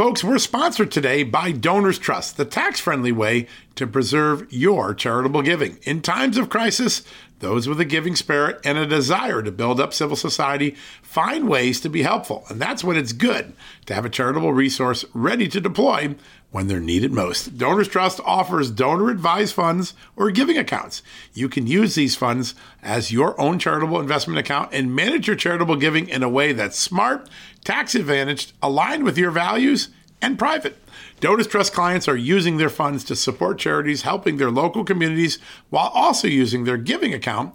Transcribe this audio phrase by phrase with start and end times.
[0.00, 5.42] Folks, we're sponsored today by Donors Trust, the tax friendly way to preserve your charitable
[5.42, 5.78] giving.
[5.82, 7.02] In times of crisis,
[7.40, 11.80] those with a giving spirit and a desire to build up civil society find ways
[11.80, 12.44] to be helpful.
[12.48, 13.52] And that's when it's good
[13.86, 16.14] to have a charitable resource ready to deploy
[16.50, 17.56] when they're needed most.
[17.56, 21.02] Donors Trust offers donor advised funds or giving accounts.
[21.32, 25.76] You can use these funds as your own charitable investment account and manage your charitable
[25.76, 27.28] giving in a way that's smart,
[27.64, 29.88] tax advantaged, aligned with your values,
[30.22, 30.76] and private.
[31.20, 35.90] Donors Trust clients are using their funds to support charities helping their local communities while
[35.94, 37.54] also using their giving account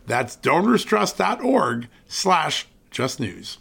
[0.11, 3.59] That's donorstrust.org slash justnews.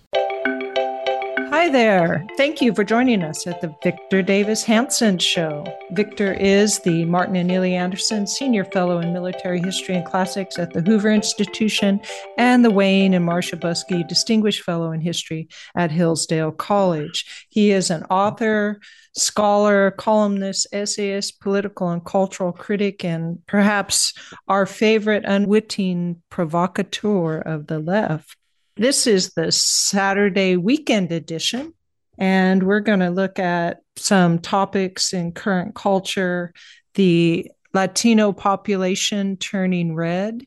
[1.52, 2.26] Hi there.
[2.36, 5.64] Thank you for joining us at the Victor Davis Hanson Show.
[5.92, 10.72] Victor is the Martin and Illie Anderson Senior Fellow in Military History and Classics at
[10.72, 12.00] the Hoover Institution
[12.36, 17.46] and the Wayne and Marcia Buske Distinguished Fellow in History at Hillsdale College.
[17.48, 18.80] He is an author,
[19.14, 24.14] scholar, columnist, essayist, political and cultural critic, and perhaps
[24.48, 28.36] our favorite unwitting provocateur of the left.
[28.76, 31.74] This is the Saturday weekend edition,
[32.18, 36.52] and we're going to look at some topics in current culture
[36.94, 40.44] the Latino population turning red,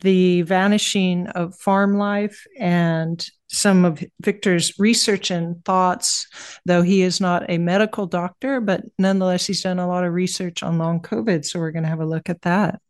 [0.00, 6.26] the vanishing of farm life, and some of Victor's research and thoughts,
[6.64, 10.62] though he is not a medical doctor, but nonetheless, he's done a lot of research
[10.62, 11.44] on long COVID.
[11.44, 12.80] So we're going to have a look at that.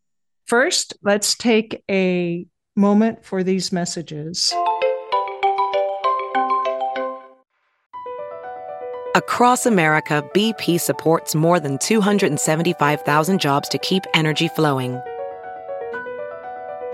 [0.45, 2.45] First, let's take a
[2.75, 4.53] moment for these messages.
[9.13, 15.01] Across America, BP supports more than 275,000 jobs to keep energy flowing.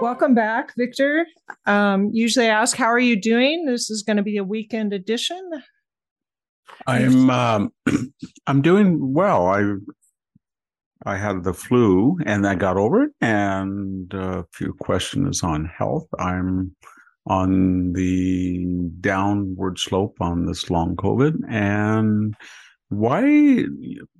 [0.00, 1.26] Welcome back, Victor.
[1.64, 3.66] Um, usually I ask, how are you doing?
[3.66, 5.50] This is going to be a weekend edition.
[6.86, 7.72] I'm um,
[8.46, 9.46] I'm doing well.
[9.46, 9.74] I
[11.04, 16.06] I had the flu and I got over it, and a few questions on health.
[16.18, 16.74] I'm
[17.26, 18.66] on the
[19.00, 22.34] downward slope on this long COVID, and
[22.92, 23.64] why?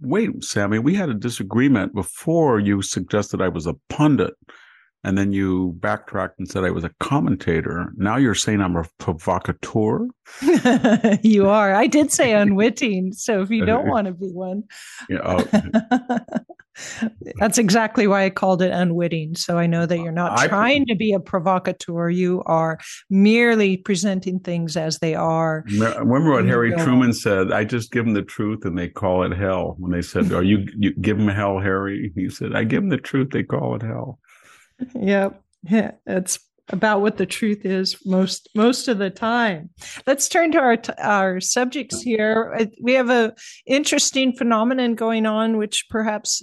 [0.01, 2.59] Wait, Sammy, we had a disagreement before.
[2.59, 4.35] You suggested I was a pundit
[5.05, 7.93] and then you backtracked and said I was a commentator.
[7.97, 10.07] Now you're saying I'm a provocateur.
[11.23, 11.75] you are.
[11.75, 13.13] I did say unwitting.
[13.13, 14.63] So if you uh, don't uh, want to be one,
[15.09, 16.19] yeah, oh.
[17.37, 19.35] that's exactly why I called it unwitting.
[19.35, 22.09] So I know that you're not I, trying to be a provocateur.
[22.09, 22.79] You are
[23.11, 25.65] merely presenting things as they are.
[25.67, 27.51] Remember what Harry Truman said?
[27.51, 29.75] I just give them the truth and they call it hell.
[29.79, 32.91] When they said, "Are you you give them hell, Harry?" He said, "I give them
[32.91, 33.31] the truth.
[33.33, 34.21] They call it hell."
[34.95, 35.43] Yep.
[35.63, 36.39] Yeah, it's
[36.69, 39.71] about what the truth is most most of the time.
[40.07, 42.69] Let's turn to our our subjects here.
[42.81, 43.35] We have a
[43.67, 46.43] interesting phenomenon going on, which perhaps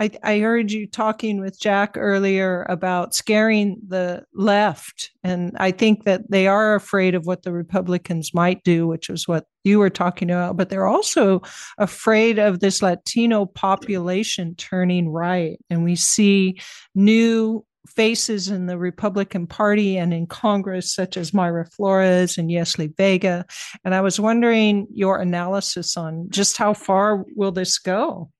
[0.00, 6.04] I, I heard you talking with Jack earlier about scaring the left, and I think
[6.04, 9.90] that they are afraid of what the Republicans might do, which is what you were
[9.90, 10.56] talking about.
[10.56, 11.42] But they're also
[11.78, 16.60] afraid of this Latino population turning right, and we see
[16.94, 22.94] new faces in the Republican Party and in Congress, such as Mayra Flores and Yesli
[22.96, 23.44] Vega.
[23.84, 28.30] And I was wondering your analysis on just how far will this go?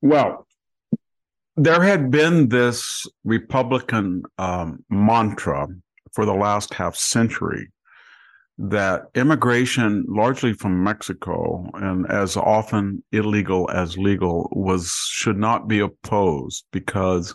[0.00, 0.46] Well,
[1.56, 5.66] there had been this Republican um, mantra
[6.12, 7.70] for the last half century
[8.58, 15.78] that immigration, largely from Mexico and as often illegal as legal, was should not be
[15.78, 17.34] opposed because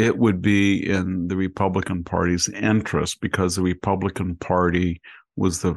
[0.00, 5.02] it would be in the Republican Party's interest because the Republican Party
[5.36, 5.76] was the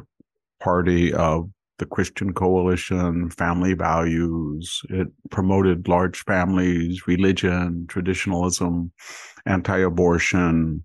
[0.60, 4.80] party of the Christian coalition, family values.
[4.88, 8.92] It promoted large families, religion, traditionalism,
[9.44, 10.84] anti abortion,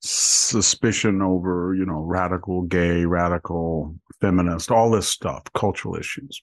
[0.00, 6.40] suspicion over, you know, radical gay, radical feminist, all this stuff, cultural issues.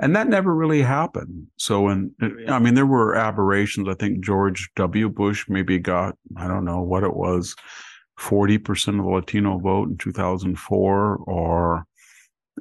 [0.00, 1.46] And that never really happened.
[1.58, 2.10] So, and
[2.48, 3.86] I mean, there were aberrations.
[3.86, 5.10] I think George W.
[5.10, 7.54] Bush maybe got, I don't know what it was,
[8.18, 11.84] 40% of the Latino vote in 2004, or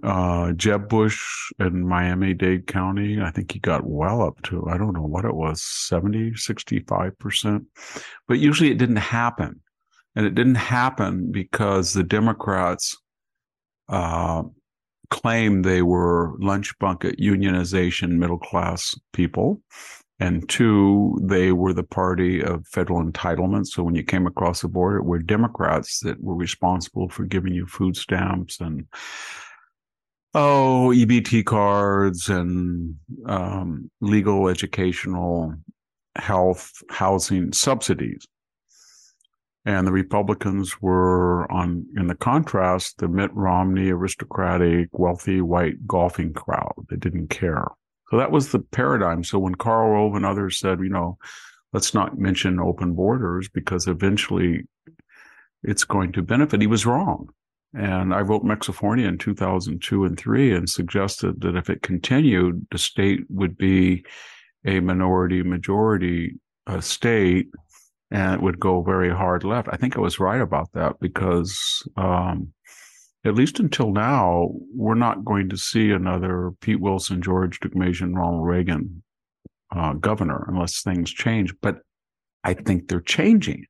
[0.03, 4.77] uh, Jeb Bush in Miami Dade County, I think he got well up to, I
[4.77, 7.65] don't know what it was, 70, 65%.
[8.27, 9.61] But usually it didn't happen.
[10.15, 12.97] And it didn't happen because the Democrats
[13.87, 14.43] uh,
[15.09, 19.61] claimed they were lunch bucket unionization middle class people.
[20.21, 23.67] And two, they were the party of federal entitlement.
[23.67, 27.53] So when you came across the border, it were Democrats that were responsible for giving
[27.53, 28.85] you food stamps and
[30.33, 32.95] oh EBT cards and
[33.25, 35.53] um, legal educational
[36.15, 38.27] health housing subsidies
[39.65, 46.33] and the republicans were on in the contrast the mitt romney aristocratic wealthy white golfing
[46.33, 46.73] crowd.
[46.89, 47.65] They didn't care.
[48.09, 49.23] So that was the paradigm.
[49.23, 51.17] So when karl rove and others said you know
[51.73, 54.65] let's not mention open borders because eventually
[55.63, 57.29] it's going to benefit he was wrong.
[57.73, 62.79] And I wrote Mexifornia in 2002 and 3 and suggested that if it continued, the
[62.79, 64.05] state would be
[64.65, 67.47] a minority majority uh, state
[68.11, 69.69] and it would go very hard left.
[69.71, 72.53] I think I was right about that because, um,
[73.25, 78.45] at least until now, we're not going to see another Pete Wilson, George Deukmejian, Ronald
[78.45, 79.03] Reagan
[79.75, 81.53] uh, governor unless things change.
[81.61, 81.79] But
[82.43, 83.65] I think they're changing.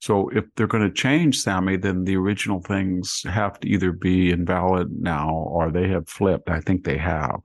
[0.00, 4.30] So if they're going to change Sammy, then the original things have to either be
[4.30, 6.48] invalid now or they have flipped.
[6.50, 7.40] I think they have.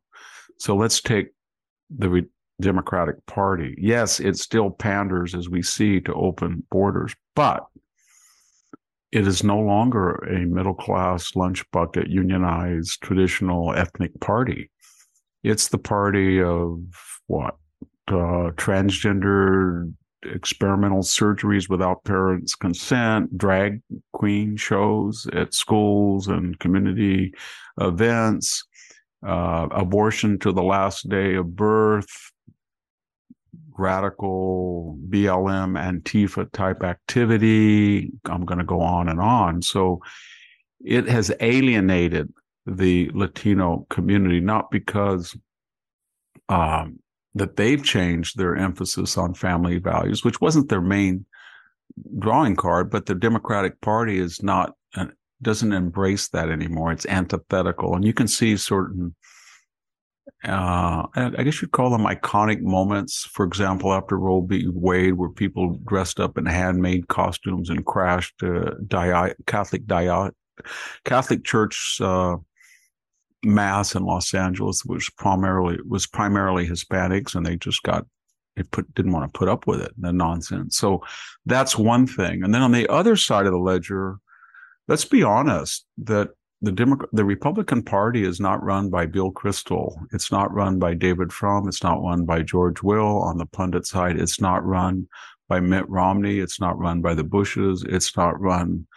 [0.59, 1.29] So let's take
[1.89, 2.27] the
[2.61, 3.75] Democratic Party.
[3.77, 7.65] Yes, it still panders, as we see, to open borders, but
[9.11, 14.71] it is no longer a middle class lunch bucket unionized traditional ethnic party.
[15.43, 16.81] It's the party of
[17.27, 17.55] what?
[18.07, 19.93] Uh, transgender
[20.25, 23.81] experimental surgeries without parents' consent, drag
[24.13, 27.33] queen shows at schools and community
[27.79, 28.63] events,
[29.25, 32.31] uh, abortion to the last day of birth,
[33.77, 38.11] radical BLM Antifa type activity.
[38.25, 39.61] I'm going to go on and on.
[39.61, 39.99] So
[40.83, 42.31] it has alienated
[42.65, 45.35] the Latino community, not because
[46.49, 46.99] um,
[47.35, 51.25] that they've changed their emphasis on family values, which wasn't their main
[52.19, 55.05] drawing card, but the Democratic Party is not uh,
[55.41, 56.91] doesn't embrace that anymore.
[56.91, 59.15] It's antithetical, and you can see certain.
[60.43, 63.25] Uh, I guess you'd call them iconic moments.
[63.25, 64.67] For example, after Roe v.
[64.67, 70.29] Wade, where people dressed up in handmade costumes and crashed uh, di- Catholic di-
[71.05, 72.35] Catholic Church uh,
[73.43, 78.05] mass in Los Angeles was primarily was primarily Hispanics, and they just got
[78.55, 80.77] they put didn't want to put up with it the nonsense.
[80.77, 81.03] So
[81.45, 82.43] that's one thing.
[82.43, 84.17] And then on the other side of the ledger,
[84.87, 86.29] let's be honest that
[86.63, 89.97] the Democrat, the Republican Party is not run by Bill Kristol.
[90.13, 91.67] It's not run by David Frum.
[91.67, 94.17] It's not run by George Will on the pundit side.
[94.17, 95.05] It's not run
[95.49, 96.39] by Mitt Romney.
[96.39, 97.83] It's not run by the Bushes.
[97.83, 98.87] It's not run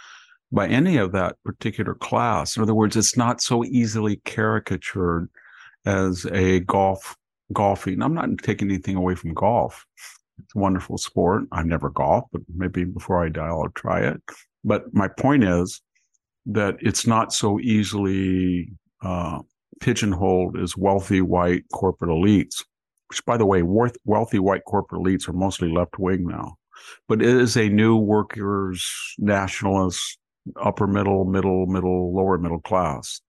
[0.52, 2.56] by any of that particular class.
[2.56, 5.28] In other words, it's not so easily caricatured
[5.84, 7.16] as a golf
[7.52, 8.00] golfing.
[8.00, 9.84] I'm not taking anything away from golf.
[10.38, 11.44] It's a wonderful sport.
[11.50, 14.22] I've never golfed, but maybe before I die, I'll try it.
[14.62, 15.80] But my point is
[16.46, 18.70] that it's not so easily
[19.02, 19.40] uh,
[19.80, 22.64] pigeonholed as wealthy white corporate elites,
[23.08, 26.56] which, by the way, wealthy white corporate elites are mostly left wing now.
[27.08, 28.86] But it is a new workers'
[29.18, 30.18] nationalist
[30.60, 33.20] upper middle, middle, middle, lower middle class.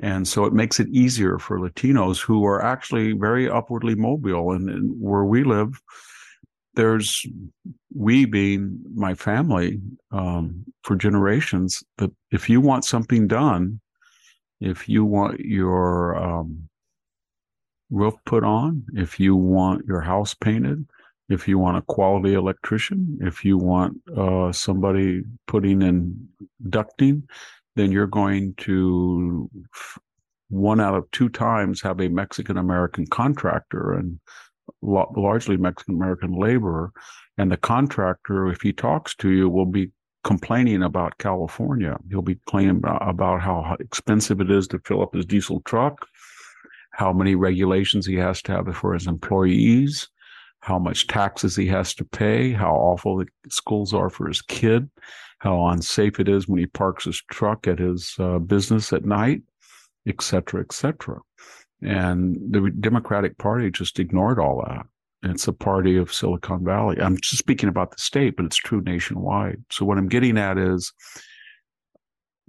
[0.00, 4.52] And so it makes it easier for Latinos who are actually very upwardly mobile.
[4.52, 5.80] And, and, where we live,
[6.78, 7.26] there's
[7.92, 9.80] we being my family
[10.12, 13.80] um, for generations that if you want something done,
[14.60, 16.68] if you want your um,
[17.90, 20.86] roof put on, if you want your house painted,
[21.28, 26.28] if you want a quality electrician, if you want uh, somebody putting in
[26.68, 27.24] ducting,
[27.74, 29.50] then you're going to
[30.48, 34.20] one out of two times have a Mexican American contractor and
[34.82, 36.92] largely Mexican American laborer.
[37.36, 39.90] And the contractor, if he talks to you, will be
[40.24, 41.96] complaining about California.
[42.10, 46.06] He'll be complaining about how expensive it is to fill up his diesel truck,
[46.92, 50.08] how many regulations he has to have for his employees,
[50.60, 54.90] how much taxes he has to pay, how awful the schools are for his kid,
[55.38, 59.42] how unsafe it is when he parks his truck at his uh, business at night,
[60.08, 61.20] et cetera, et cetera.
[61.82, 64.86] And the Democratic Party just ignored all that.
[65.22, 67.00] It's a party of Silicon Valley.
[67.00, 69.62] I'm just speaking about the state, but it's true nationwide.
[69.70, 70.92] So what I'm getting at is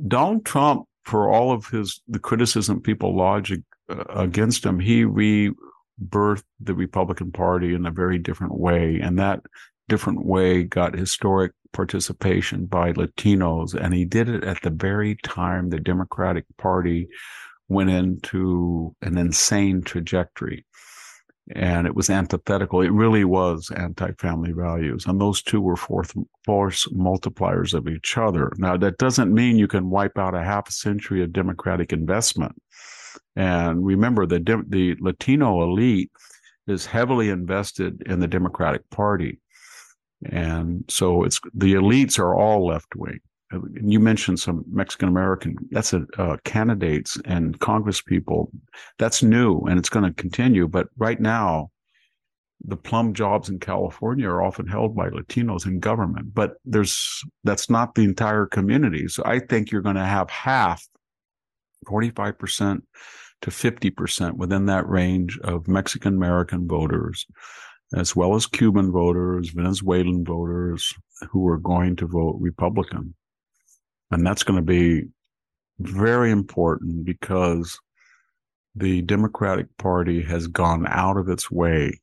[0.08, 6.44] Donald Trump, for all of his the criticism people lodge uh, against him, he rebirthed
[6.60, 9.42] the Republican Party in a very different way, and that
[9.88, 15.70] different way got historic participation by Latinos, and he did it at the very time
[15.70, 17.08] the Democratic Party
[17.70, 20.66] went into an insane trajectory
[21.52, 22.82] and it was antithetical.
[22.82, 26.14] It really was anti-family values, and those two were fourth
[26.46, 28.52] force multipliers of each other.
[28.58, 32.56] Now, that doesn't mean you can wipe out a half a century of democratic investment.
[33.36, 36.12] And remember, the the Latino elite
[36.68, 39.40] is heavily invested in the Democratic Party,
[40.26, 43.20] and so it's the elites are all left wing
[43.82, 45.56] you mentioned some Mexican American.
[45.72, 48.52] That's a uh, candidates and Congress people.
[49.00, 50.68] That's new and it's going to continue.
[50.68, 51.72] But right now,
[52.64, 56.34] the plum jobs in California are often held by Latinos in government.
[56.34, 59.08] But there's that's not the entire community.
[59.08, 60.86] So I think you're going to have half,
[61.88, 62.84] forty five percent
[63.42, 67.26] to fifty percent within that range of Mexican American voters.
[67.96, 70.94] As well as Cuban voters, Venezuelan voters
[71.32, 73.16] who are going to vote Republican.
[74.12, 75.08] And that's going to be
[75.80, 77.80] very important because
[78.76, 82.00] the Democratic Party has gone out of its way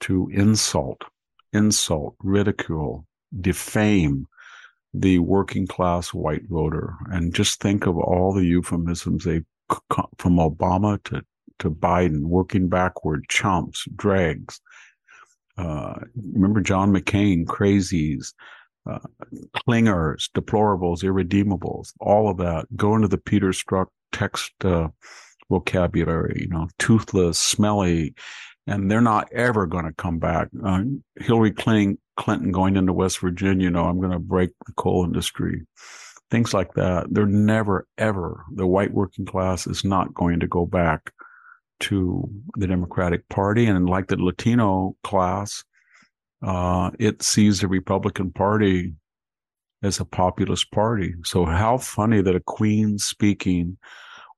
[0.00, 1.02] to insult,
[1.52, 3.06] insult, ridicule,
[3.40, 4.26] defame
[4.92, 6.94] the working class white voter.
[7.10, 9.42] And just think of all the euphemisms they
[10.18, 11.22] from Obama to,
[11.60, 14.60] to Biden, working backward, chumps, dregs.
[15.56, 15.94] Uh,
[16.32, 18.32] remember John McCain, crazies,
[18.88, 18.98] uh,
[19.56, 24.88] clingers, deplorables, irredeemables, all of that go into the Peter Strzok text uh,
[25.48, 28.14] vocabulary, you know, toothless, smelly,
[28.66, 30.48] and they're not ever going to come back.
[30.64, 30.82] Uh,
[31.16, 35.04] Hillary Clinton, Clinton going into West Virginia, you know, I'm going to break the coal
[35.04, 35.66] industry.
[36.30, 37.08] Things like that.
[37.10, 41.12] They're never, ever, the white working class is not going to go back
[41.80, 43.66] to the Democratic Party.
[43.66, 45.64] And like the Latino class,
[46.42, 48.94] uh, it sees the Republican Party
[49.82, 51.14] as a populist party.
[51.24, 53.78] So how funny that a Queen speaking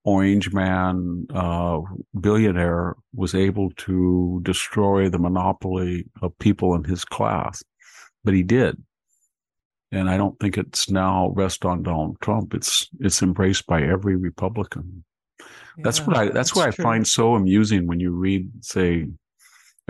[0.05, 1.81] orange man uh,
[2.19, 7.63] billionaire was able to destroy the monopoly of people in his class,
[8.25, 8.83] but he did.
[9.93, 12.55] And I don't think it's now rest on Donald Trump.
[12.55, 15.05] It's it's embraced by every Republican.
[15.39, 15.45] Yeah,
[15.85, 19.09] that's what I that's, that's what I find so amusing when you read, say,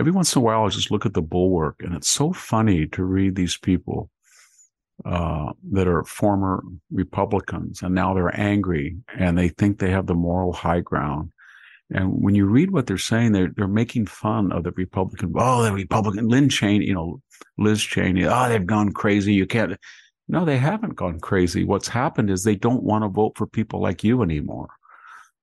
[0.03, 2.87] every once in a while I just look at the bulwark and it's so funny
[2.87, 4.09] to read these people
[5.05, 10.13] uh, that are former Republicans and now they're angry and they think they have the
[10.13, 11.31] moral high ground.
[11.89, 15.31] And when you read what they're saying, they're they're making fun of the Republican.
[15.37, 17.21] Oh, the Republican Lynn Cheney, you know,
[17.57, 18.25] Liz Cheney.
[18.25, 19.33] Oh, they've gone crazy.
[19.33, 19.77] You can't.
[20.27, 21.63] No, they haven't gone crazy.
[21.63, 24.67] What's happened is they don't want to vote for people like you anymore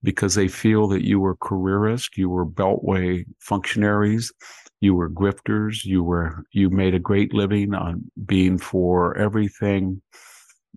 [0.03, 4.33] because they feel that you were careerist, you were beltway functionaries,
[4.81, 10.01] you were grifters, you were you made a great living on being for everything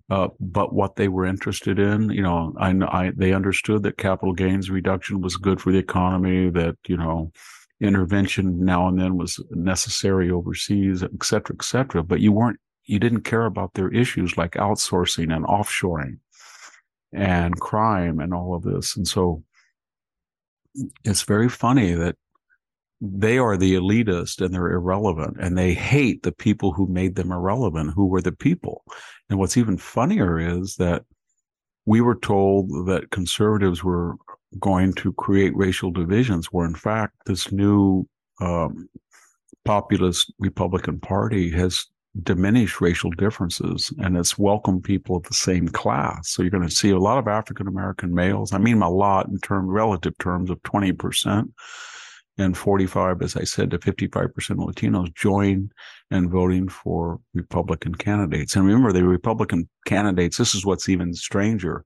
[0.10, 2.10] uh, but what they were interested in.
[2.10, 6.50] You know, I, I they understood that capital gains reduction was good for the economy,
[6.52, 7.32] that you know
[7.82, 12.04] intervention now and then was necessary overseas, et cetera, et cetera.
[12.04, 16.20] But you weren't you didn't care about their issues like outsourcing and offshoring
[17.14, 18.96] and crime and all of this.
[18.96, 19.44] And so
[21.04, 22.16] it's very funny that
[23.00, 27.32] they are the elitist and they're irrelevant and they hate the people who made them
[27.32, 28.84] irrelevant, who were the people.
[29.30, 31.04] And what's even funnier is that
[31.86, 34.16] we were told that conservatives were
[34.60, 38.08] going to create racial divisions, where in fact, this new
[38.40, 38.88] um,
[39.66, 41.86] populist Republican Party has
[42.22, 46.30] diminish racial differences and it's welcome people of the same class.
[46.30, 48.54] So you're going to see a lot of African American males.
[48.54, 51.52] I mean, a lot in terms, relative terms of 20%.
[52.38, 55.70] and 45, as I said, to 55% of Latinos join
[56.10, 58.56] and voting for Republican candidates.
[58.56, 61.86] And remember, the Republican candidates, this is what's even stranger.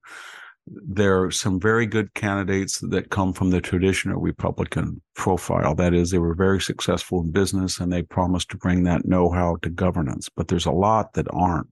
[0.70, 5.74] There are some very good candidates that come from the traditional Republican profile.
[5.76, 9.30] That is, they were very successful in business and they promised to bring that know
[9.30, 10.30] how to governance.
[10.36, 11.68] But there's a lot that aren't.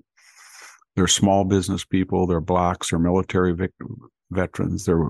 [0.96, 3.74] They're small business people, they're blacks, they're military vic-
[4.32, 5.10] veterans, they're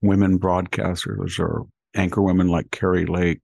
[0.00, 3.40] women broadcasters or anchor women like Kari Lake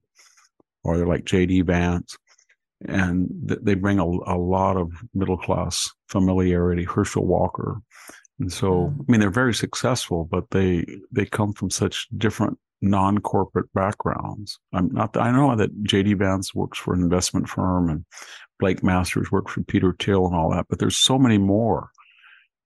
[0.85, 2.17] or they're like JD Vance.
[2.87, 7.81] And th- they bring a, a lot of middle class familiarity, Herschel Walker.
[8.43, 13.73] And so, I mean, they're very successful, but they, they come from such different non-corporate
[13.73, 14.59] backgrounds.
[14.73, 18.05] I'm not, I know that JD Vance works for an investment firm and
[18.59, 21.91] Blake Masters works for Peter Thiel and all that, but there's so many more.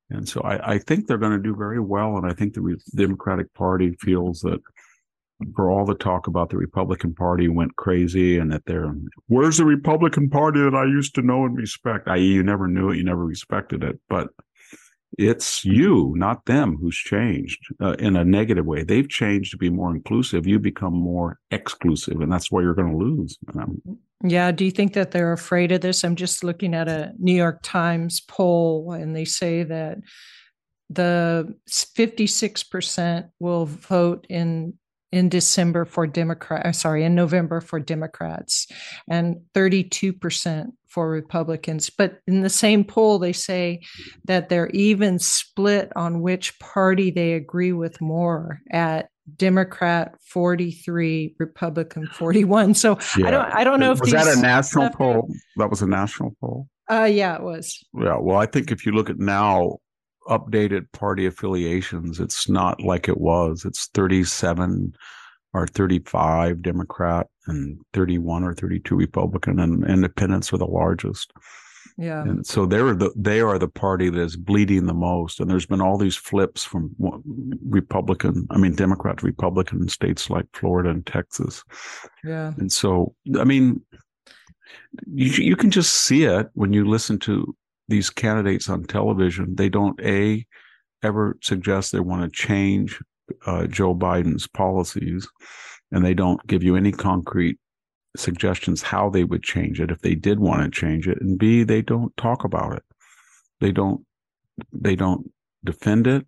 [0.08, 2.16] And so I, I think they're going to do very well.
[2.16, 4.60] And I think the Democratic Party feels that
[5.54, 8.94] for all the talk about the Republican Party went crazy and that they're
[9.26, 12.08] where's the Republican Party that I used to know and respect?
[12.08, 14.30] I.e., you never knew it, you never respected it, but
[15.18, 18.82] it's you, not them, who's changed uh, in a negative way.
[18.82, 20.46] They've changed to be more inclusive.
[20.46, 23.38] You become more exclusive, and that's why you're going to lose.
[23.54, 23.80] Um,
[24.22, 24.50] yeah.
[24.50, 26.04] Do you think that they're afraid of this?
[26.04, 29.98] I'm just looking at a New York Times poll, and they say that
[30.90, 34.74] the 56% will vote in
[35.12, 38.66] in December for Democrat, uh, sorry, in November for Democrats,
[39.08, 41.90] and 32% for Republicans.
[41.90, 43.82] But in the same poll, they say
[44.24, 52.06] that they're even split on which party they agree with more at Democrat 43, Republican
[52.06, 52.74] 41.
[52.74, 53.26] So yeah.
[53.26, 55.28] I don't I don't know if was that a national poll?
[55.56, 56.68] That was a national poll.
[56.88, 57.84] Uh yeah, it was.
[57.92, 58.18] Yeah.
[58.20, 59.78] Well, I think if you look at now
[60.28, 63.64] updated party affiliations, it's not like it was.
[63.64, 64.94] It's 37
[65.52, 71.32] or 35 Democrat and 31 or 32 Republican, and independents are the largest.
[71.98, 72.22] Yeah.
[72.22, 75.40] And so they're the they are the party that is bleeding the most.
[75.40, 76.94] And there's been all these flips from
[77.66, 81.64] Republican, I mean Democrat to Republican in states like Florida and Texas.
[82.22, 82.52] Yeah.
[82.58, 83.80] And so I mean
[85.06, 87.56] you you can just see it when you listen to
[87.88, 90.46] these candidates on television, they don't a
[91.02, 93.00] ever suggest they want to change
[93.46, 95.28] uh, Joe Biden's policies,
[95.92, 97.58] and they don't give you any concrete
[98.16, 101.20] suggestions how they would change it if they did want to change it.
[101.20, 102.82] And B, they don't talk about it.
[103.60, 104.04] They don't.
[104.72, 105.30] They don't
[105.64, 106.26] defend it.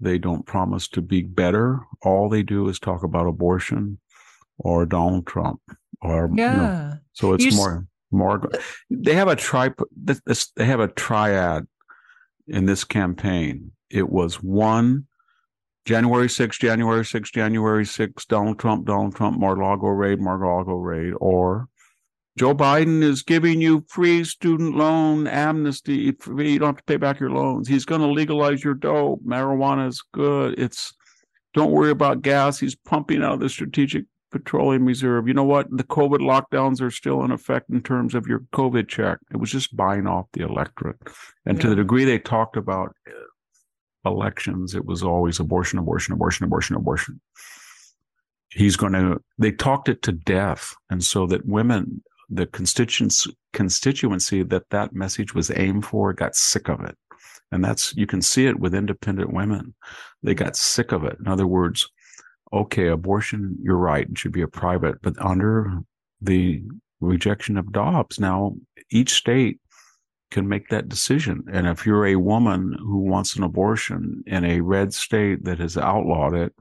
[0.00, 1.80] They don't promise to be better.
[2.02, 3.98] All they do is talk about abortion
[4.58, 5.60] or Donald Trump
[6.00, 6.52] or yeah.
[6.52, 8.40] You know, so it's you more more.
[8.90, 9.70] They have a tri.
[9.96, 11.66] They have a triad
[12.46, 13.72] in this campaign.
[13.90, 15.06] It was one
[15.84, 21.68] January 6th, January 6th, January 6th, Donald Trump, Donald Trump, Mar-a-Lago raid, Mar-a-Lago raid, or
[22.38, 26.12] Joe Biden is giving you free student loan amnesty.
[26.12, 27.68] Free, you don't have to pay back your loans.
[27.68, 29.22] He's going to legalize your dope.
[29.24, 30.58] Marijuana is good.
[30.58, 30.94] It's
[31.52, 32.58] don't worry about gas.
[32.58, 35.28] He's pumping out the strategic petroleum reserve.
[35.28, 35.68] You know what?
[35.70, 39.18] The COVID lockdowns are still in effect in terms of your COVID check.
[39.30, 40.96] It was just buying off the electorate.
[41.46, 41.62] And yeah.
[41.62, 46.74] to the degree they talked about uh, elections, it was always abortion, abortion, abortion, abortion,
[46.74, 47.20] abortion.
[48.50, 50.74] He's going to, they talked it to death.
[50.90, 56.68] And so that women, the constituents, constituency that that message was aimed for got sick
[56.68, 56.96] of it.
[57.50, 59.74] And that's, you can see it with independent women.
[60.22, 60.44] They mm-hmm.
[60.44, 61.18] got sick of it.
[61.20, 61.88] In other words,
[62.52, 65.82] okay, abortion, you're right, it should be a private, but under
[66.20, 66.62] the
[67.00, 68.54] rejection of Dobbs, now
[68.90, 69.58] each state
[70.30, 71.44] can make that decision.
[71.52, 75.76] And if you're a woman who wants an abortion in a red state that has
[75.76, 76.54] outlawed it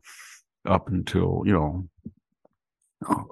[0.65, 1.88] up until, you know,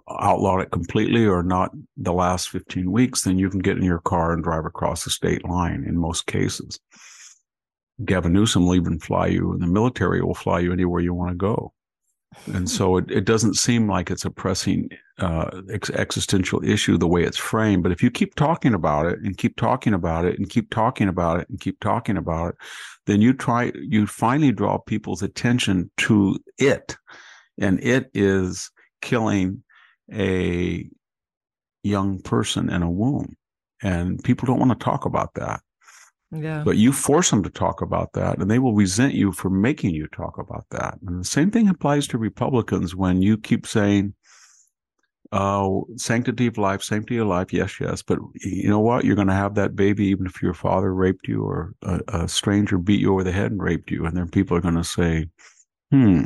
[0.09, 3.99] outlawed it completely or not the last 15 weeks, then you can get in your
[3.99, 6.79] car and drive across the state line in most cases.
[8.03, 11.31] Gavin Newsom will even fly you, and the military will fly you anywhere you want
[11.31, 11.73] to go
[12.53, 17.07] and so it, it doesn't seem like it's a pressing uh, ex- existential issue the
[17.07, 17.83] way it's framed.
[17.83, 21.07] But if you keep talking about it and keep talking about it and keep talking
[21.07, 22.55] about it and keep talking about it,
[23.07, 26.95] then you try you finally draw people's attention to it,
[27.59, 29.63] and it is killing
[30.13, 30.87] a
[31.83, 33.35] young person in a womb,
[33.81, 35.61] and people don't want to talk about that.
[36.31, 36.63] Yeah.
[36.63, 39.95] But you force them to talk about that and they will resent you for making
[39.95, 40.99] you talk about that.
[41.05, 44.13] And the same thing applies to Republicans when you keep saying,
[45.31, 48.01] uh, sanctity of life, sanctity of life, yes, yes.
[48.01, 49.05] But you know what?
[49.05, 52.27] You're going to have that baby even if your father raped you or a, a
[52.27, 54.05] stranger beat you over the head and raped you.
[54.05, 55.29] And then people are going to say,
[55.91, 56.23] hmm,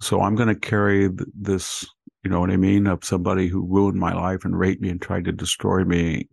[0.00, 1.86] so I'm going to carry th- this
[2.24, 2.86] You know what I mean?
[2.86, 6.28] Of somebody who ruined my life and raped me and tried to destroy me.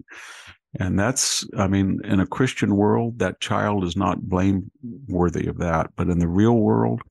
[0.79, 5.91] And that's, I mean, in a Christian world, that child is not blameworthy of that.
[5.95, 7.01] But in the real world,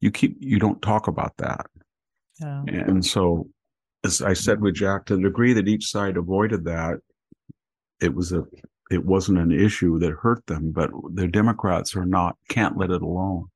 [0.00, 1.66] you keep, you don't talk about that.
[2.40, 2.64] Yeah.
[2.66, 3.48] And so,
[4.04, 6.98] as I said with Jack, to the degree that each side avoided that,
[8.00, 8.42] it was a,
[8.90, 13.00] it wasn't an issue that hurt them, but the Democrats are not, can't let it
[13.00, 13.46] alone.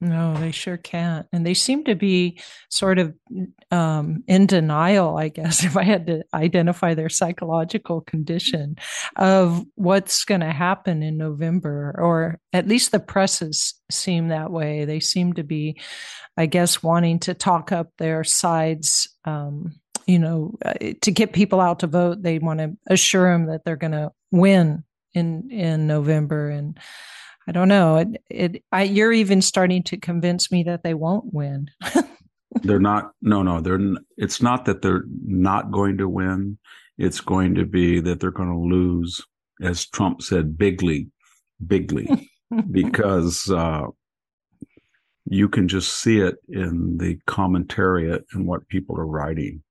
[0.00, 1.26] No, they sure can't.
[1.32, 3.14] And they seem to be sort of
[3.72, 8.76] um, in denial, I guess, if I had to identify their psychological condition
[9.16, 14.84] of what's going to happen in November, or at least the presses seem that way.
[14.84, 15.80] They seem to be,
[16.36, 19.08] I guess, wanting to talk up their sides.
[19.24, 23.46] Um, you know, uh, to get people out to vote, they want to assure them
[23.46, 26.78] that they're going to win in in November and
[27.48, 27.96] I don't know.
[27.96, 31.70] It, it I, you're even starting to convince me that they won't win.
[32.62, 33.12] they're not.
[33.22, 33.62] No, no.
[33.62, 33.80] They're.
[34.18, 36.58] It's not that they're not going to win.
[36.98, 39.22] It's going to be that they're going to lose,
[39.62, 41.08] as Trump said, bigly,
[41.66, 42.30] bigly,
[42.70, 43.86] because uh,
[45.24, 49.62] you can just see it in the commentariat and what people are writing,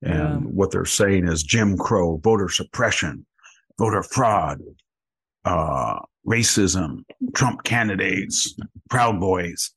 [0.00, 0.36] and yeah.
[0.38, 3.26] what they're saying is Jim Crow, voter suppression,
[3.78, 4.62] voter fraud,
[5.44, 8.54] uh, racism, Trump candidates,
[8.90, 9.72] Proud Boys.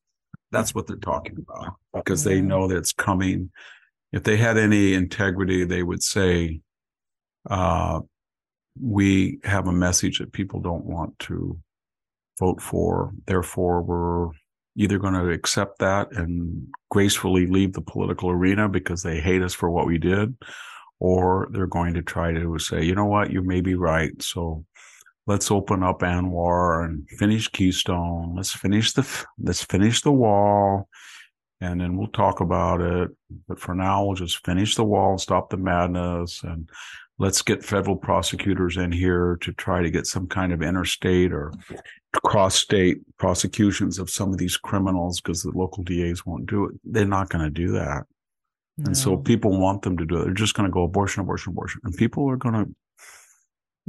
[0.52, 3.52] That's what they're talking about because they know that it's coming.
[4.12, 6.62] If they had any integrity, they would say,
[7.50, 8.02] uh,
[8.82, 11.58] we have a message that people don't want to
[12.40, 13.12] vote for.
[13.28, 14.30] Therefore, we're
[14.76, 19.54] either going to accept that and gracefully leave the political arena because they hate us
[19.54, 20.36] for what we did,
[21.00, 24.22] or they're going to try to say, you know what, you may be right.
[24.22, 24.66] So
[25.30, 28.34] let's open up ANWR and finish Keystone.
[28.36, 30.90] Let's finish the let's finish the wall,
[31.62, 33.12] and then we'll talk about it.
[33.48, 36.68] But for now, we'll just finish the wall, and stop the madness, and
[37.20, 41.54] let's get federal prosecutors in here to try to get some kind of interstate or
[42.26, 46.72] cross-state prosecutions of some of these criminals because the local DAs won't do it.
[46.84, 48.04] They're not going to do that.
[48.78, 48.86] No.
[48.88, 50.24] And so people want them to do it.
[50.24, 51.82] They're just going to go abortion, abortion, abortion.
[51.84, 52.74] And people are going to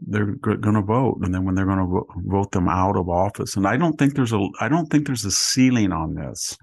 [0.06, 3.56] they're going to vote and then when they're going to vote them out of office
[3.56, 6.56] and i don't think there's a i don't think there's a ceiling on this.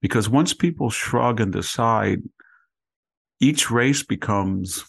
[0.00, 2.22] Because once people shrug and decide
[3.40, 4.84] each race becomes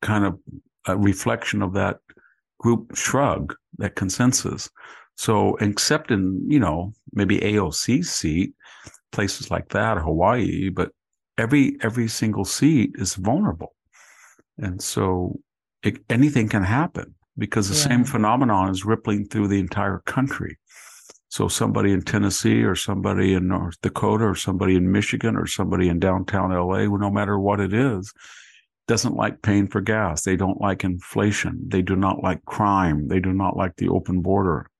[0.00, 0.38] kind of
[0.86, 1.98] a reflection of that
[2.58, 4.70] group shrug that consensus.
[5.16, 8.54] So except in you know maybe aoc seat
[9.12, 10.90] places like that hawaii but
[11.38, 13.74] every every single seat is vulnerable.
[14.58, 15.38] And so
[15.82, 17.96] it, anything can happen because the yeah.
[17.96, 20.58] same phenomenon is rippling through the entire country.
[21.30, 25.88] So somebody in Tennessee or somebody in North Dakota or somebody in Michigan or somebody
[25.88, 28.12] in downtown LA, no matter what it is,
[28.86, 30.22] doesn't like paying for gas.
[30.22, 31.60] They don't like inflation.
[31.68, 33.08] They do not like crime.
[33.08, 34.70] They do not like the open border.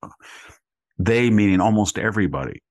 [0.99, 2.63] They meaning almost everybody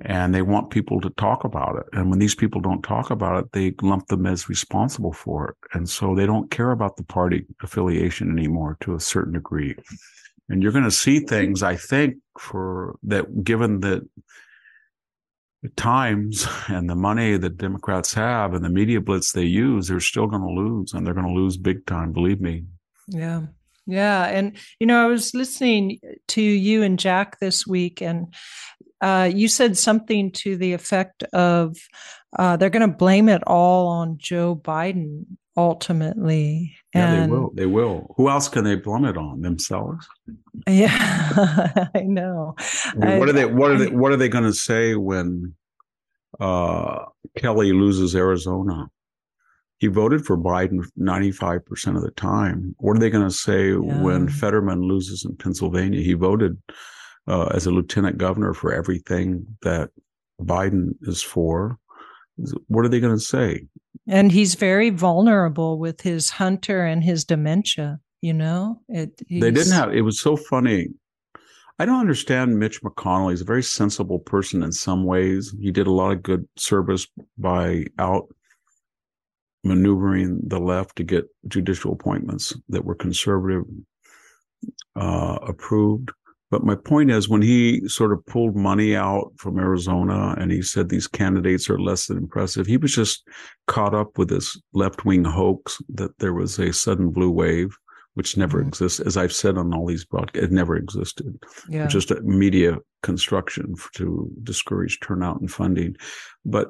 [0.00, 1.84] and they want people to talk about it.
[1.92, 5.56] And when these people don't talk about it, they lump them as responsible for it.
[5.74, 9.76] And so they don't care about the party affiliation anymore to a certain degree.
[10.48, 14.02] And you're going to see things, I think, for that, given that
[15.62, 20.00] the times and the money that Democrats have and the media blitz they use, they're
[20.00, 22.12] still going to lose and they're going to lose big time.
[22.12, 22.64] Believe me.
[23.06, 23.42] Yeah.
[23.86, 24.24] Yeah.
[24.24, 28.32] And, you know, I was listening to you and Jack this week, and
[29.02, 31.76] uh, you said something to the effect of
[32.38, 36.74] uh, they're going to blame it all on Joe Biden ultimately.
[36.94, 37.50] Yeah, and, they will.
[37.54, 38.14] They will.
[38.16, 39.40] Who else can they blame it on?
[39.42, 40.06] Themselves?
[40.68, 40.88] Yeah,
[41.94, 42.54] I know.
[42.94, 43.44] What are they?
[43.44, 43.88] What are they?
[43.88, 45.54] What are they going to say when
[46.40, 47.04] uh,
[47.36, 48.88] Kelly loses Arizona?
[49.78, 52.76] He voted for Biden 95% of the time.
[52.78, 54.00] What are they going to say yeah.
[54.00, 56.00] when Fetterman loses in Pennsylvania?
[56.00, 56.56] He voted
[57.26, 59.90] uh, as a lieutenant governor for everything that
[60.40, 61.78] Biden is for.
[62.66, 63.66] What are they going to say?
[64.08, 68.00] And he's very vulnerable with his hunter and his dementia.
[68.20, 69.20] You know, it.
[69.28, 69.92] They didn't have.
[69.92, 70.88] It was so funny.
[71.78, 73.30] I don't understand Mitch McConnell.
[73.30, 75.52] He's a very sensible person in some ways.
[75.60, 78.28] He did a lot of good service by out
[79.64, 83.64] maneuvering the left to get judicial appointments that were conservative
[84.96, 86.12] uh, approved.
[86.52, 90.60] But my point is, when he sort of pulled money out from Arizona and he
[90.60, 93.26] said these candidates are less than impressive, he was just
[93.68, 97.74] caught up with this left wing hoax that there was a sudden blue wave,
[98.14, 98.68] which never mm-hmm.
[98.68, 99.00] exists.
[99.00, 101.42] As I've said on all these broadcasts, it never existed.
[101.70, 101.86] Yeah.
[101.86, 105.96] Just a media construction to discourage turnout and funding.
[106.44, 106.68] But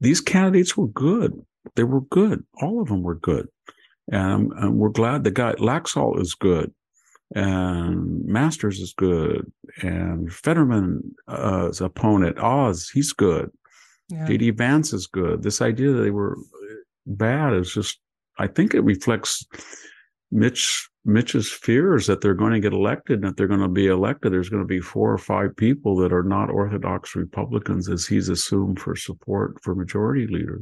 [0.00, 1.32] these candidates were good.
[1.76, 2.44] They were good.
[2.60, 3.46] All of them were good.
[4.10, 6.72] And, and we're glad the guy, Laxalt is good
[7.34, 9.50] and Masters is good,
[9.82, 13.50] and Fetterman's uh, opponent Oz, he's good.
[14.08, 14.26] Yeah.
[14.26, 15.42] JD Vance is good.
[15.42, 16.38] This idea that they were
[17.06, 17.98] bad is just,
[18.38, 19.44] I think it reflects
[20.30, 23.86] Mitch Mitch's fears that they're going to get elected, and if they're going to be
[23.86, 28.06] elected, there's going to be four or five people that are not Orthodox Republicans, as
[28.06, 30.60] he's assumed for support for majority leader.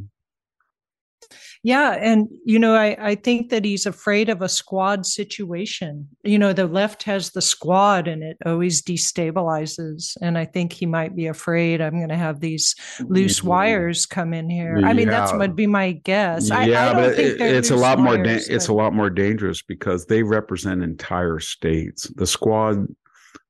[1.64, 1.92] Yeah.
[1.92, 6.06] And, you know, I, I think that he's afraid of a squad situation.
[6.22, 10.14] You know, the left has the squad and it always destabilizes.
[10.20, 13.48] And I think he might be afraid I'm going to have these loose mm-hmm.
[13.48, 14.78] wires come in here.
[14.78, 14.88] Yeah.
[14.88, 16.50] I mean, that's would be my guess.
[16.50, 19.62] Yeah, I, I but it, it's a lot more, da- it's a lot more dangerous
[19.62, 22.12] because they represent entire states.
[22.14, 22.86] The squad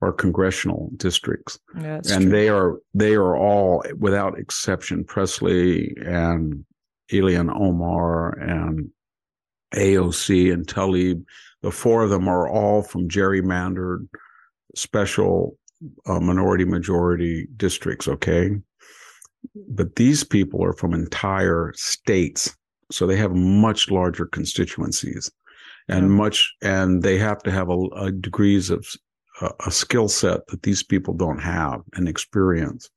[0.03, 2.31] are congressional districts yeah, and true.
[2.31, 6.64] they are they are all without exception presley and
[7.12, 8.90] Ilhan Omar and
[9.74, 11.24] AOC and Tlaib.
[11.62, 14.06] The four of them are all from gerrymandered
[14.74, 15.56] special
[16.06, 18.50] uh, minority majority districts, okay?
[19.68, 22.56] But these people are from entire states.
[22.90, 25.30] So they have much larger constituencies
[25.88, 26.16] and mm-hmm.
[26.16, 28.86] much, and they have to have a, a degrees of
[29.40, 32.88] a, a skill set that these people don't have and experience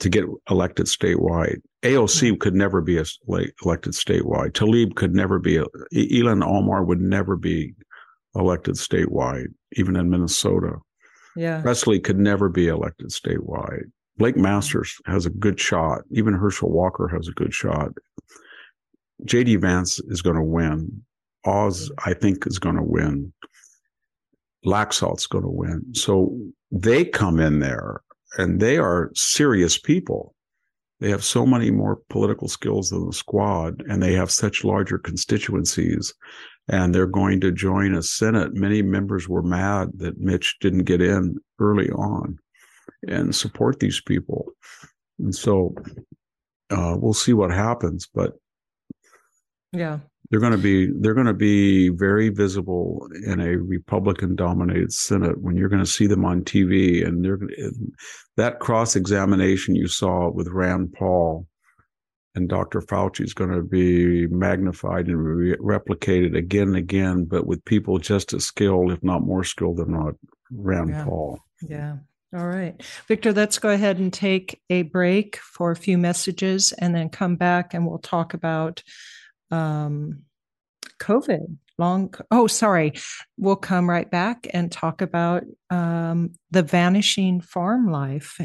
[0.00, 1.60] to get elected statewide.
[1.82, 2.36] AOC mm-hmm.
[2.36, 4.52] could never be elected statewide.
[4.52, 5.58] Tlaib could never be.
[5.58, 7.74] Uh, Ilhan Omar would never be
[8.34, 10.76] elected statewide, even in Minnesota.
[11.36, 11.60] Yeah.
[11.62, 13.90] Presley could never be elected statewide.
[14.16, 14.42] Blake hmm.
[14.42, 16.02] Masters has a good shot.
[16.10, 17.90] Even Herschel Walker has a good shot.
[19.24, 21.02] JD Vance is going to win.
[21.44, 22.08] Oz, hmm.
[22.08, 23.32] I think, is going to win.
[24.64, 25.84] Laxalt's going to win.
[25.94, 26.38] So
[26.70, 28.00] they come in there
[28.38, 30.34] and they are serious people.
[31.00, 34.98] They have so many more political skills than the squad, and they have such larger
[34.98, 36.14] constituencies.
[36.68, 38.54] And they're going to join a Senate.
[38.54, 42.38] Many members were mad that Mitch didn't get in early on
[43.06, 44.46] and support these people.
[45.18, 45.74] And so
[46.70, 48.08] uh, we'll see what happens.
[48.12, 48.32] But
[49.72, 49.98] yeah,
[50.30, 55.40] they're going to be they're going to be very visible in a Republican dominated Senate
[55.40, 57.38] when you're going to see them on TV and they're
[58.36, 61.46] that cross examination you saw with Rand Paul
[62.34, 62.80] and Dr.
[62.80, 67.98] Fauci is going to be magnified and re- replicated again and again, but with people
[67.98, 70.14] just as skilled, if not more skilled than not
[70.50, 71.04] Rand yeah.
[71.04, 71.38] Paul.
[71.62, 71.96] Yeah.
[72.34, 72.82] All right.
[73.06, 77.36] Victor, let's go ahead and take a break for a few messages and then come
[77.36, 78.82] back and we'll talk about
[79.54, 80.22] um,
[81.00, 81.56] COVID.
[81.76, 82.92] Long, oh, sorry.
[83.36, 88.40] We'll come right back and talk about um, the vanishing farm life.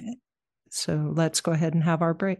[0.72, 2.40] So let's go ahead and have our break.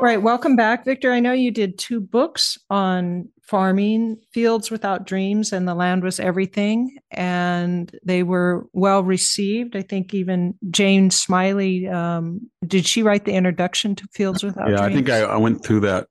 [0.00, 0.20] Right.
[0.20, 1.12] Welcome back, Victor.
[1.12, 6.20] I know you did two books on farming, Fields Without Dreams and The Land Was
[6.20, 9.76] Everything, and they were well received.
[9.76, 14.76] I think even Jane Smiley, um, did she write the introduction to Fields Without yeah,
[14.76, 14.90] Dreams?
[14.90, 16.08] I think I, I, went through that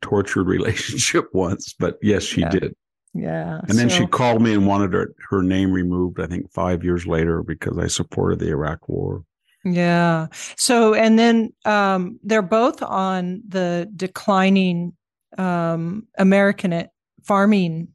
[0.00, 2.48] tortured relationship once, but yes, she yeah.
[2.48, 2.74] did.
[3.14, 3.60] Yeah.
[3.68, 6.84] And then so, she called me and wanted her, her name removed, I think five
[6.84, 9.24] years later, because I supported the Iraq war.
[9.64, 10.28] Yeah.
[10.56, 14.94] So, and then um, they're both on the declining
[15.36, 16.88] um, American
[17.24, 17.88] farming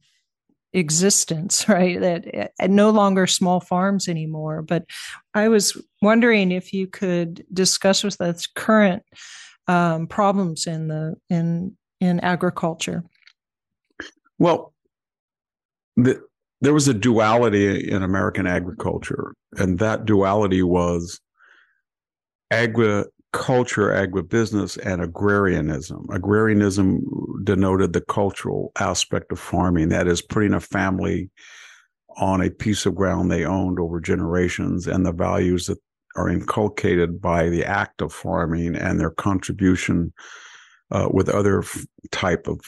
[0.73, 1.99] existence, right?
[1.99, 4.61] That uh, no longer small farms anymore.
[4.61, 4.85] But
[5.33, 9.03] I was wondering if you could discuss with us current
[9.67, 13.03] um, problems in the in in agriculture.
[14.37, 14.72] Well,
[15.95, 16.21] the,
[16.61, 21.19] there was a duality in American agriculture, and that duality was
[22.51, 26.05] agriculture, agribusiness, and agrarianism.
[26.11, 27.01] Agrarianism
[27.43, 31.29] denoted the cultural aspect of farming, that is, putting a family
[32.17, 35.79] on a piece of ground they owned over generations and the values that
[36.15, 40.13] are inculcated by the act of farming and their contribution
[40.91, 42.59] uh, with other f- type of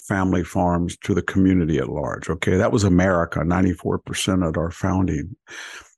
[0.00, 2.30] family farms to the community at large.
[2.30, 5.36] Okay, that was America, 94% at our founding.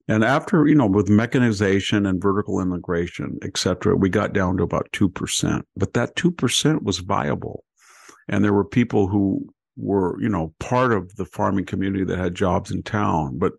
[0.06, 4.62] And after, you know, with mechanization and vertical integration, et cetera, we got down to
[4.62, 5.62] about 2%.
[5.76, 7.64] But that 2% was viable.
[8.28, 12.34] And there were people who were, you know, part of the farming community that had
[12.34, 13.38] jobs in town.
[13.38, 13.54] But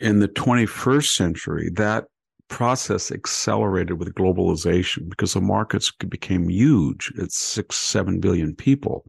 [0.00, 2.06] in the 21st century, that
[2.50, 7.10] process accelerated with globalization because the markets became huge.
[7.16, 9.06] It's six, seven billion people.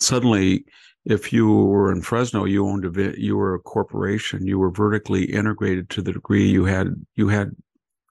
[0.00, 0.64] Suddenly,
[1.04, 4.46] if you were in Fresno, you owned a you were a corporation.
[4.46, 7.52] You were vertically integrated to the degree you had you had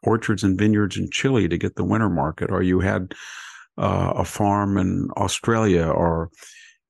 [0.04, 3.14] orchards and vineyards in Chile to get the winter market, or you had
[3.78, 6.32] uh, a farm in Australia, or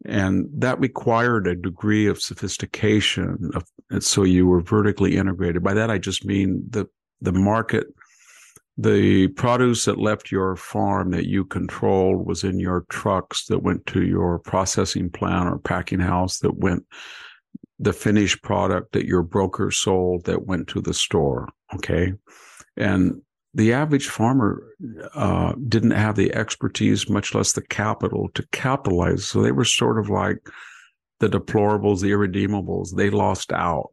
[0.05, 3.51] and that required a degree of sophistication.
[3.53, 5.61] Of, so you were vertically integrated.
[5.61, 6.87] By that, I just mean the
[7.21, 7.87] the market
[8.77, 13.85] the produce that left your farm that you controlled was in your trucks that went
[13.85, 16.83] to your processing plant or packing house that went
[17.79, 22.13] the finished product that your broker sold that went to the store okay?
[22.77, 23.21] And
[23.53, 24.63] the average farmer
[25.13, 29.25] uh, didn't have the expertise much less the capital to capitalize.
[29.25, 30.37] So they were sort of like
[31.19, 32.95] the deplorables the irredeemables.
[32.95, 33.89] They lost out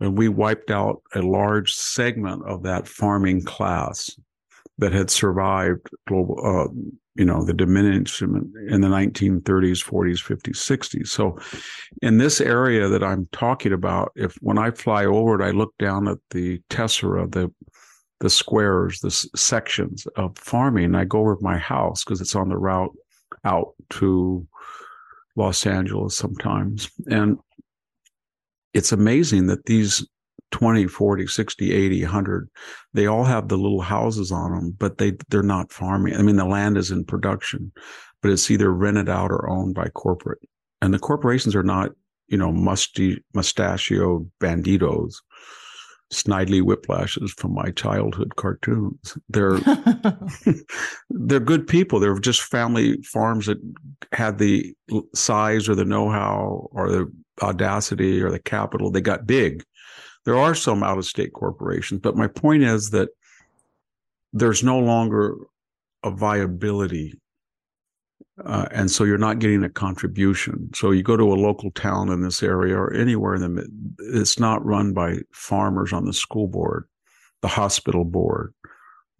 [0.00, 4.10] and we wiped out a large segment of that farming class
[4.78, 6.68] that had survived global, uh,
[7.14, 11.08] you know, the diminishment in the 1930s, 40s, 50s, 60s.
[11.08, 11.38] So,
[12.02, 15.74] in this area that I'm talking about, if when I fly over it, I look
[15.78, 17.52] down at the tessera, the
[18.20, 20.94] the squares, the sections of farming.
[20.94, 22.94] I go over my house because it's on the route
[23.44, 24.46] out to
[25.36, 27.38] Los Angeles sometimes, and
[28.74, 30.06] it's amazing that these
[30.50, 32.50] 20 40 60 80 100
[32.92, 36.14] they all have the little houses on them but they they're not farming.
[36.14, 37.72] I mean the land is in production
[38.20, 40.38] but it's either rented out or owned by corporate.
[40.80, 41.90] And the corporations are not
[42.28, 45.14] you know musty mustachioed banditos
[46.14, 49.16] snidely whiplashes from my childhood cartoons.
[49.28, 49.58] They're
[51.10, 52.00] they're good people.
[52.00, 53.58] They're just family farms that
[54.12, 54.74] had the
[55.14, 58.90] size or the know-how or the audacity or the capital.
[58.90, 59.64] They got big.
[60.24, 63.10] There are some out of state corporations but my point is that
[64.32, 65.36] there's no longer
[66.02, 67.14] a viability
[68.44, 72.10] uh, and so you're not getting a contribution so you go to a local town
[72.10, 73.68] in this area or anywhere in the
[74.12, 76.88] it's not run by farmers on the school board
[77.42, 78.52] the hospital board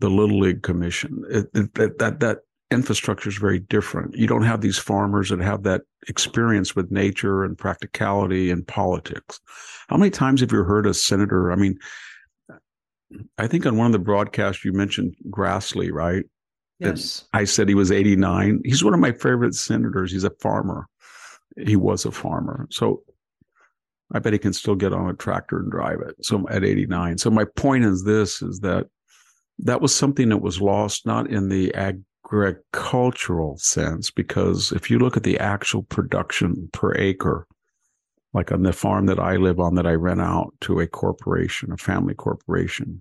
[0.00, 2.38] the little league commission it, it, that that that
[2.74, 4.14] infrastructure is very different.
[4.14, 9.40] You don't have these farmers that have that experience with nature and practicality and politics.
[9.88, 11.53] How many times have you heard a senator?
[11.53, 11.79] I mean,
[13.38, 16.24] I think on one of the broadcasts you mentioned Grassley, right?
[16.78, 17.24] Yes.
[17.32, 18.60] I said he was 89.
[18.64, 20.12] He's one of my favorite senators.
[20.12, 20.88] He's a farmer.
[21.56, 22.66] He was a farmer.
[22.70, 23.02] So
[24.12, 26.16] I bet he can still get on a tractor and drive it.
[26.22, 27.18] So at 89.
[27.18, 28.87] So my point is this is that
[29.60, 35.16] that was something that was lost not in the agricultural sense because if you look
[35.16, 37.46] at the actual production per acre,
[38.32, 41.70] like on the farm that I live on that I rent out to a corporation,
[41.70, 43.00] a family corporation,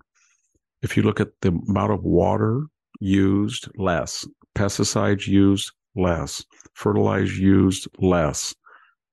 [0.80, 2.66] if you look at the amount of water
[3.04, 8.54] used, less, pesticides used, less, fertilizer used, less,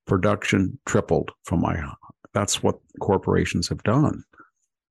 [0.08, 1.78] production tripled from my,
[2.34, 4.24] that's what corporations have done.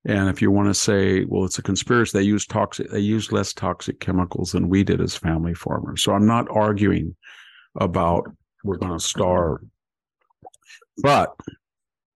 [0.05, 3.31] And if you want to say, well, it's a conspiracy, they use toxic, they use
[3.31, 6.03] less toxic chemicals than we did as family farmers.
[6.03, 7.15] So I'm not arguing
[7.79, 8.25] about
[8.63, 9.61] we're going to starve,
[11.01, 11.35] but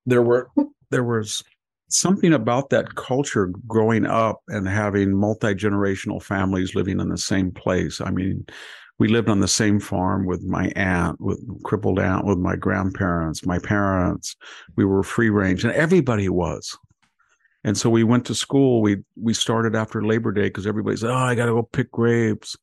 [0.06, 0.50] there were
[0.92, 1.44] there was
[1.90, 7.52] something about that culture growing up and having multi generational families living in the same
[7.52, 8.02] place.
[8.02, 8.46] I mean,
[8.98, 13.46] we lived on the same farm with my aunt, with crippled aunt, with my grandparents,
[13.46, 14.36] my parents.
[14.76, 16.78] We were free range, and everybody was.
[17.64, 18.82] And so we went to school.
[18.82, 21.92] We we started after Labor Day because everybody said, "Oh, I got to go pick
[21.92, 22.56] grapes,"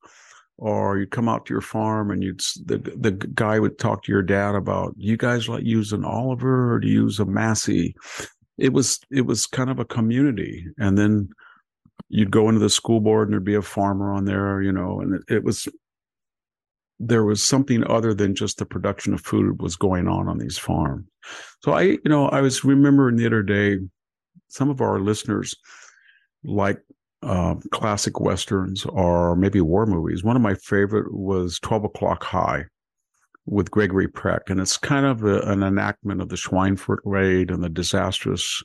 [0.57, 4.12] or you'd come out to your farm and you'd the the guy would talk to
[4.12, 7.95] your dad about you guys like use an Oliver or do you use a Massey.
[8.62, 11.28] It was it was kind of a community, and then
[12.08, 15.00] you'd go into the school board and there'd be a farmer on there, you know,
[15.00, 15.68] and it, it was
[17.00, 20.58] there was something other than just the production of food was going on on these
[20.58, 21.04] farms.
[21.64, 23.78] So I, you know, I was remembering the other day,
[24.46, 25.56] some of our listeners
[26.44, 26.78] like
[27.22, 30.22] uh, classic westerns or maybe war movies.
[30.22, 32.66] One of my favorite was Twelve O'clock High
[33.47, 37.62] with Gregory Peck, and it's kind of a, an enactment of the Schweinfurt raid and
[37.62, 38.62] the disastrous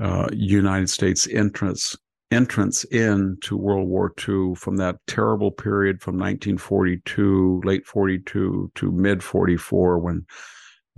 [0.00, 1.96] uh, United States entrance
[2.30, 9.22] entrance into World War II from that terrible period from 1942, late 42 to mid
[9.22, 10.26] 44 when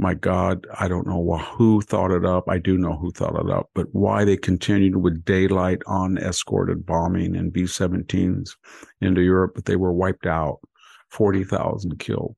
[0.00, 2.48] my God, I don't know who thought it up.
[2.48, 7.36] I do know who thought it up, but why they continued with daylight unescorted bombing
[7.36, 8.56] and B 17s
[9.02, 10.60] into Europe, but they were wiped out,
[11.10, 12.34] 40,000 killed.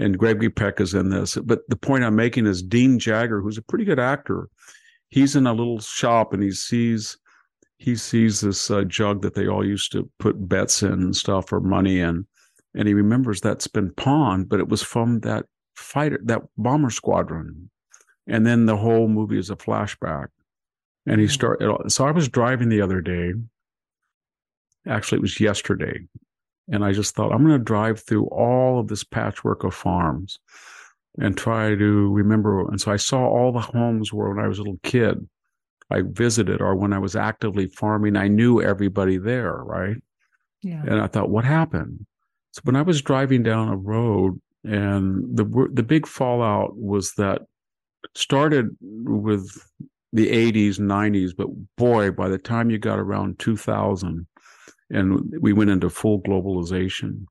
[0.00, 1.36] And Gregory Peck is in this.
[1.36, 4.48] But the point I'm making is Dean Jagger, who's a pretty good actor,
[5.10, 7.18] he's in a little shop and he sees
[7.78, 11.52] he sees this uh, jug that they all used to put bets in and stuff
[11.52, 12.26] or money in
[12.74, 15.44] and he remembers that's been pawned but it was from that
[15.74, 17.70] fighter that bomber squadron
[18.26, 20.28] and then the whole movie is a flashback
[21.06, 21.32] and he hmm.
[21.32, 23.32] started so i was driving the other day
[24.86, 26.00] actually it was yesterday
[26.70, 30.38] and i just thought i'm going to drive through all of this patchwork of farms
[31.18, 34.58] and try to remember and so i saw all the homes where when i was
[34.58, 35.26] a little kid
[35.90, 39.96] I visited or when I was actively farming, I knew everybody there, right?
[40.62, 40.82] Yeah.
[40.86, 42.06] And I thought, what happened?
[42.52, 47.42] So when I was driving down a road, and the the big fallout was that
[48.14, 49.48] started with
[50.12, 51.46] the 80s, 90s, but
[51.76, 54.26] boy, by the time you got around 2000,
[54.90, 57.26] and we went into full globalization,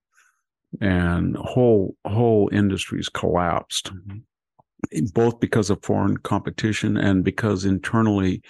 [0.81, 3.91] and whole whole industries collapsed
[5.13, 8.41] both because of foreign competition and because internally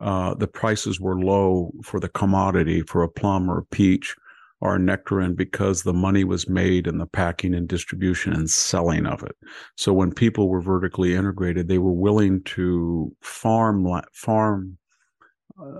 [0.00, 4.14] uh, the prices were low for the commodity for a plum or a peach
[4.60, 9.06] or a nectarine because the money was made in the packing and distribution and selling
[9.06, 9.36] of it.
[9.76, 14.78] So when people were vertically integrated, they were willing to farm farm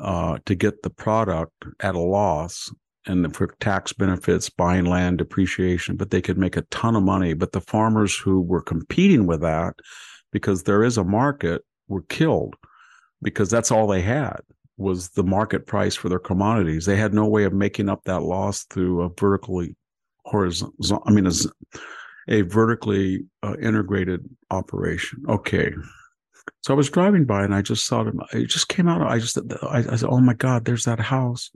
[0.01, 2.71] uh, to get the product at a loss
[3.07, 7.35] and for tax benefits, buying land, depreciation, but they could make a ton of money.
[7.35, 9.75] But the farmers who were competing with that,
[10.33, 12.57] because there is a market, were killed
[13.23, 14.41] because that's all they had
[14.77, 16.85] was the market price for their commodities.
[16.85, 19.75] They had no way of making up that loss through a vertically
[20.25, 21.33] horizontal, I mean, a,
[22.29, 25.23] a vertically uh, integrated operation.
[25.29, 25.73] Okay.
[26.67, 28.19] So I was driving by and I just saw them.
[28.33, 29.01] It just came out.
[29.01, 31.53] I just, I, I said, oh my God, there's that house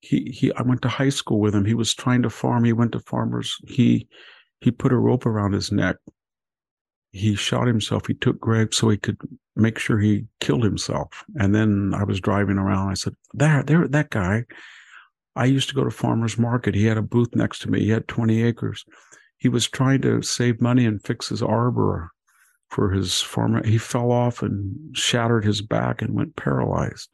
[0.00, 1.64] he he I went to high school with him.
[1.64, 2.64] He was trying to farm.
[2.64, 3.56] He went to farmers.
[3.68, 4.08] He
[4.60, 5.96] he put a rope around his neck.
[7.12, 8.06] He shot himself.
[8.06, 9.18] He took Greg so he could
[9.56, 11.24] make sure he killed himself.
[11.36, 12.88] And then I was driving around.
[12.88, 14.44] I said, "There, there, that guy."
[15.36, 16.74] I used to go to farmers market.
[16.74, 17.80] He had a booth next to me.
[17.80, 18.84] He had 20 acres.
[19.38, 22.10] He was trying to save money and fix his arbor
[22.70, 23.62] for his farm.
[23.64, 27.10] He fell off and shattered his back and went paralyzed.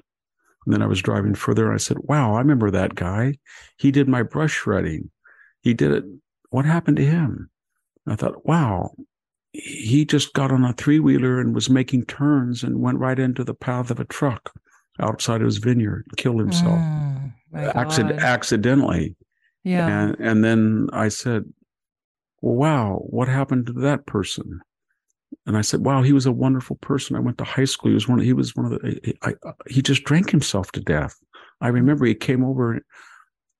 [0.65, 3.39] And then I was driving further and I said, Wow, I remember that guy.
[3.77, 5.11] He did my brush shredding.
[5.63, 6.05] He did it.
[6.51, 7.51] What happened to him?
[8.05, 8.93] And I thought, wow,
[9.53, 13.43] he just got on a three wheeler and was making turns and went right into
[13.43, 14.53] the path of a truck
[15.01, 19.17] outside of his vineyard, killed himself mm, Accident- accidentally.
[19.65, 19.89] Yeah.
[19.89, 21.45] And, and then I said,
[22.41, 24.61] well, wow, what happened to that person?
[25.47, 27.17] And I said, "Wow, he was a wonderful person.
[27.17, 27.91] I went to high school.
[27.91, 28.19] He was one.
[28.19, 29.15] Of, he was one of the.
[29.23, 31.17] I, I, he just drank himself to death.
[31.61, 32.81] I remember he came over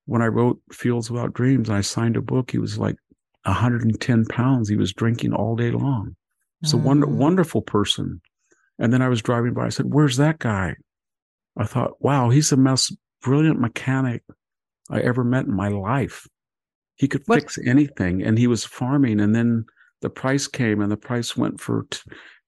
[0.07, 1.69] when I wrote Fields Without Dreams.
[1.69, 2.51] And I signed a book.
[2.51, 2.97] He was like
[3.45, 4.69] 110 pounds.
[4.69, 6.17] He was drinking all day long.
[6.61, 6.81] He's mm.
[6.81, 8.21] a wonder, wonderful person.
[8.79, 9.67] And then I was driving by.
[9.67, 10.75] I said, "Where's that guy?"
[11.57, 14.23] I thought, "Wow, he's the most brilliant mechanic
[14.91, 16.27] I ever met in my life.
[16.97, 17.41] He could what?
[17.41, 19.21] fix anything, and he was farming.
[19.21, 19.65] And then
[20.07, 21.99] the price came and the price went for t-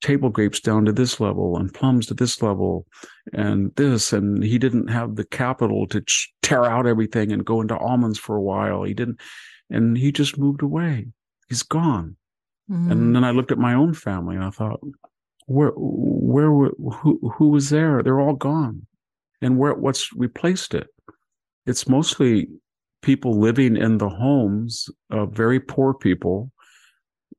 [0.01, 2.87] table grapes down to this level and plums to this level
[3.33, 7.61] and this and he didn't have the capital to ch- tear out everything and go
[7.61, 8.85] into almonds for a while.
[8.85, 9.21] He didn't
[9.71, 11.09] and he just moved away.
[11.49, 12.17] He's gone.
[12.71, 12.93] Mm-hmm.
[12.93, 14.79] and then i looked at my own family and i thought
[15.49, 18.03] where where who who was there?
[18.03, 18.87] They're all gone.
[19.41, 20.89] And where what's replaced it?
[21.67, 22.49] It's mostly
[23.03, 26.53] people living in the homes of very poor people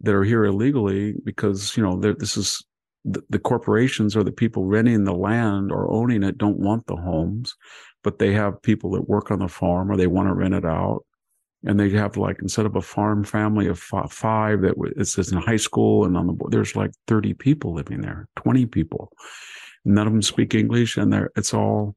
[0.02, 2.64] that are here illegally because you know this is
[3.06, 6.98] the, the, corporations or the people renting the land or owning it don't want the
[6.98, 7.56] homes
[8.04, 10.66] but they have people that work on the farm or they want to rent it
[10.66, 11.04] out.
[11.66, 15.58] And they have like instead of a farm family of five that it's in high
[15.58, 19.12] school and on the board there's like 30 people living there 20 people.
[19.84, 21.96] None of them speak english and they're it's all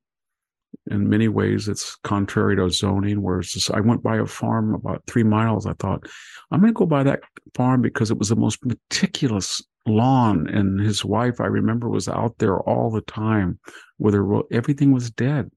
[0.90, 5.02] in many ways it's contrary to zoning whereas this, i went by a farm about
[5.06, 6.04] three miles i thought
[6.50, 7.20] i'm going to go by that
[7.54, 12.34] farm because it was the most meticulous lawn and his wife i remember was out
[12.38, 13.58] there all the time
[13.98, 15.52] where everything was dead it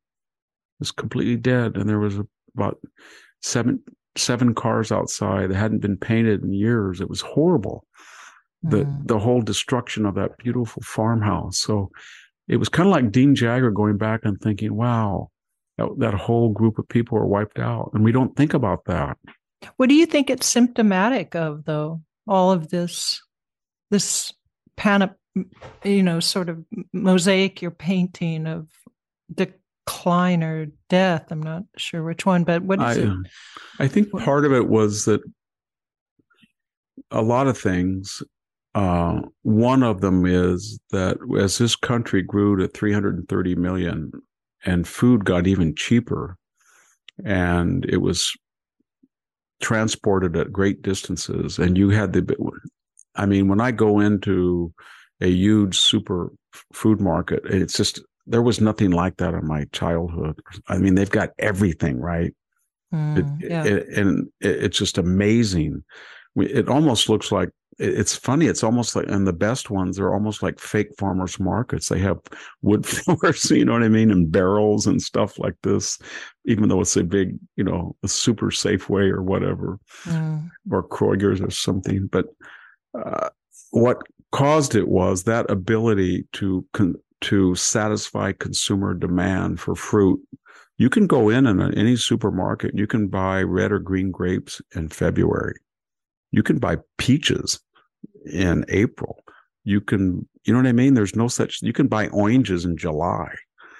[0.80, 2.20] was completely dead and there was
[2.56, 2.78] about
[3.42, 3.82] seven
[4.18, 7.02] seven cars outside that hadn't been painted in years.
[7.02, 7.86] It was horrible.
[8.64, 9.08] The mm.
[9.08, 11.60] the whole destruction of that beautiful farmhouse.
[11.60, 11.92] So
[12.48, 15.30] it was kind of like Dean Jagger going back and thinking, wow,
[15.78, 17.92] that, that whole group of people are wiped out.
[17.94, 19.18] And we don't think about that.
[19.78, 22.02] What do you think it's symptomatic of though?
[22.28, 23.22] All of this
[23.92, 24.34] this
[24.78, 25.16] panop
[25.84, 28.68] you know, sort of mosaic you're painting of
[29.34, 31.32] decline or death.
[31.32, 33.08] I'm not sure which one, but what is I, it?
[33.08, 33.26] Um,
[33.80, 35.22] I think part of it was that
[37.12, 38.24] a lot of things.
[38.76, 44.12] Uh, one of them is that as this country grew to 330 million
[44.66, 46.38] and food got even cheaper
[47.24, 48.34] and it was
[49.62, 52.36] transported at great distances and you had the
[53.16, 54.74] i mean when i go into
[55.22, 56.30] a huge super
[56.74, 60.40] food market it's just there was nothing like that in my childhood.
[60.68, 62.34] I mean, they've got everything right,
[62.94, 63.64] mm, it, yeah.
[63.64, 65.84] it, and it, it's just amazing.
[66.36, 68.48] It almost looks like it's funny.
[68.48, 71.90] It's almost like, and the best ones are almost like fake farmers markets.
[71.90, 72.20] They have
[72.62, 76.00] wood floors, you know what I mean, and barrels and stuff like this,
[76.46, 80.50] even though it's a big, you know, a super Safeway or whatever, mm.
[80.72, 82.08] or Kroger's or something.
[82.08, 82.28] But
[82.98, 83.30] uh,
[83.72, 84.02] what
[84.32, 90.22] caused it was that ability to con- to satisfy consumer demand for fruit.
[90.78, 94.90] You can go in in any supermarket, you can buy red or green grapes in
[94.90, 95.56] February.
[96.32, 97.62] You can buy peaches
[98.26, 99.24] in April.
[99.64, 100.94] You can, you know what I mean?
[100.94, 103.34] There's no such, you can buy oranges in July.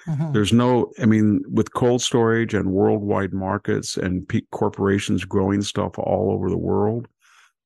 [0.08, 0.32] Mm-hmm.
[0.32, 5.98] There's no, I mean, with cold storage and worldwide markets and peak corporations growing stuff
[5.98, 7.08] all over the world,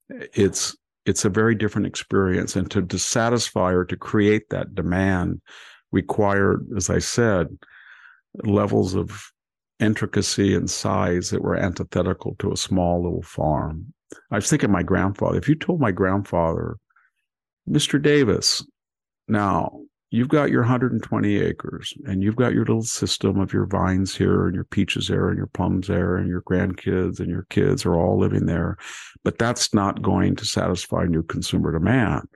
[0.09, 0.77] it's
[1.07, 2.57] it's a very different experience.
[2.57, 5.41] And to, to satisfy or to create that demand
[5.93, 7.59] required, as I said,
[8.45, 9.33] levels of
[9.81, 13.93] intricacy and size that were antithetical to a small little farm.
[14.31, 16.77] I was thinking my grandfather, if you told my grandfather,
[17.69, 18.01] Mr.
[18.03, 18.65] Davis,
[19.29, 19.81] now
[20.11, 24.47] you've got your 120 acres and you've got your little system of your vines here
[24.47, 27.95] and your peaches there and your plums there and your grandkids and your kids are
[27.95, 28.77] all living there.
[29.23, 32.29] But that's not going to satisfy new consumer demand.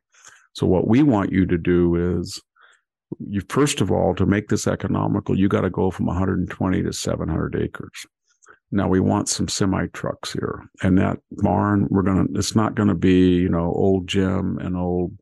[0.53, 2.41] So what we want you to do is
[3.29, 6.93] you first of all to make this economical, you got to go from 120 to
[6.93, 8.07] 700 acres.
[8.75, 12.27] Now we want some semi trucks here, and that barn we're gonna.
[12.35, 15.13] It's not to be you know old Jim and old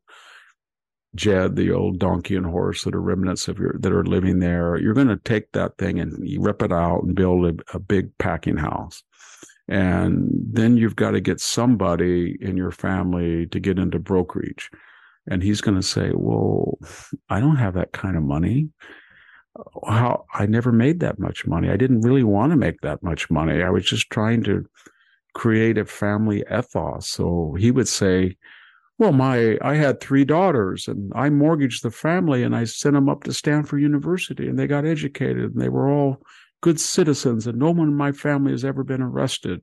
[1.15, 4.77] Jed, the old donkey and horse that are remnants of your that are living there.
[4.77, 8.17] You're going to take that thing and rip it out and build a, a big
[8.17, 9.03] packing house.
[9.67, 14.69] And then you've got to get somebody in your family to get into brokerage
[15.27, 16.77] and he's going to say, "Well,
[17.29, 18.69] I don't have that kind of money.
[19.87, 21.69] How I never made that much money.
[21.69, 23.61] I didn't really want to make that much money.
[23.61, 24.65] I was just trying to
[25.33, 28.37] create a family ethos." So he would say,
[28.97, 33.09] "Well, my I had three daughters, and I mortgaged the family, and I sent them
[33.09, 36.23] up to Stanford University, and they got educated, and they were all."
[36.61, 39.61] Good citizens, and no one in my family has ever been arrested,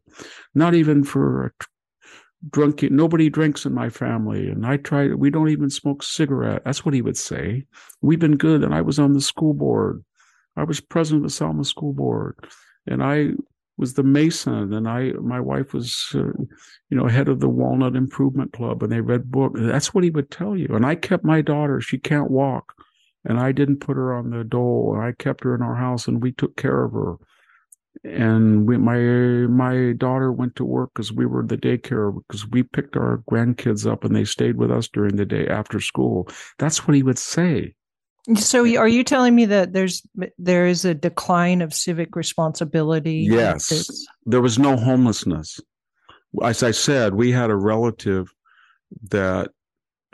[0.54, 1.50] not even for a
[2.48, 6.84] drunk nobody drinks in my family and i try we don't even smoke cigarette that's
[6.84, 7.64] what he would say.
[8.00, 10.02] We've been good and i was on the school board.
[10.56, 12.36] I was president of the selma school board
[12.86, 13.30] and i
[13.76, 17.96] was the mason and i my wife was uh, you know head of the walnut
[17.96, 20.68] improvement club and they read book that's what he would tell you.
[20.70, 22.74] And i kept my daughter she can't walk
[23.26, 26.08] and i didn't put her on the dole and i kept her in our house
[26.08, 27.16] and we took care of her
[28.04, 32.62] and we, my my daughter went to work because we were the daycare because we
[32.62, 36.28] picked our grandkids up and they stayed with us during the day after school.
[36.58, 37.74] That's what he would say.
[38.36, 40.02] So, are you telling me that there's
[40.38, 43.26] there is a decline of civic responsibility?
[43.28, 45.60] Yes, there was no homelessness.
[46.42, 48.32] As I said, we had a relative
[49.10, 49.50] that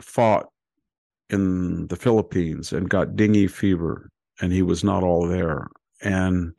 [0.01, 0.47] fought
[1.29, 4.09] in the Philippines and got dengue fever,
[4.41, 5.67] and he was not all there.
[6.01, 6.53] And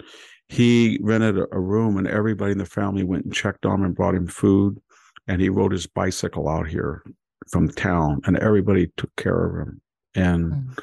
[0.49, 3.95] he rented a room and everybody in the family went and checked on him and
[3.95, 4.79] brought him food
[5.27, 7.03] and he rode his bicycle out here
[7.51, 9.81] from town and everybody took care of him
[10.15, 10.79] and mm.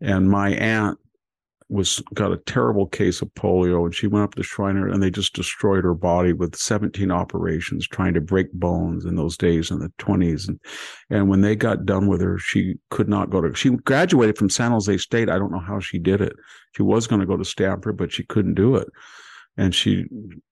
[0.00, 0.98] and my aunt
[1.68, 5.10] was got a terrible case of polio and she went up to Shriners and they
[5.10, 9.80] just destroyed her body with 17 operations trying to break bones in those days in
[9.80, 10.60] the 20s and
[11.10, 14.50] and when they got done with her she could not go to she graduated from
[14.50, 15.28] San Jose State.
[15.28, 16.34] I don't know how she did it.
[16.76, 18.88] She was going to go to Stanford but she couldn't do it.
[19.58, 20.04] And she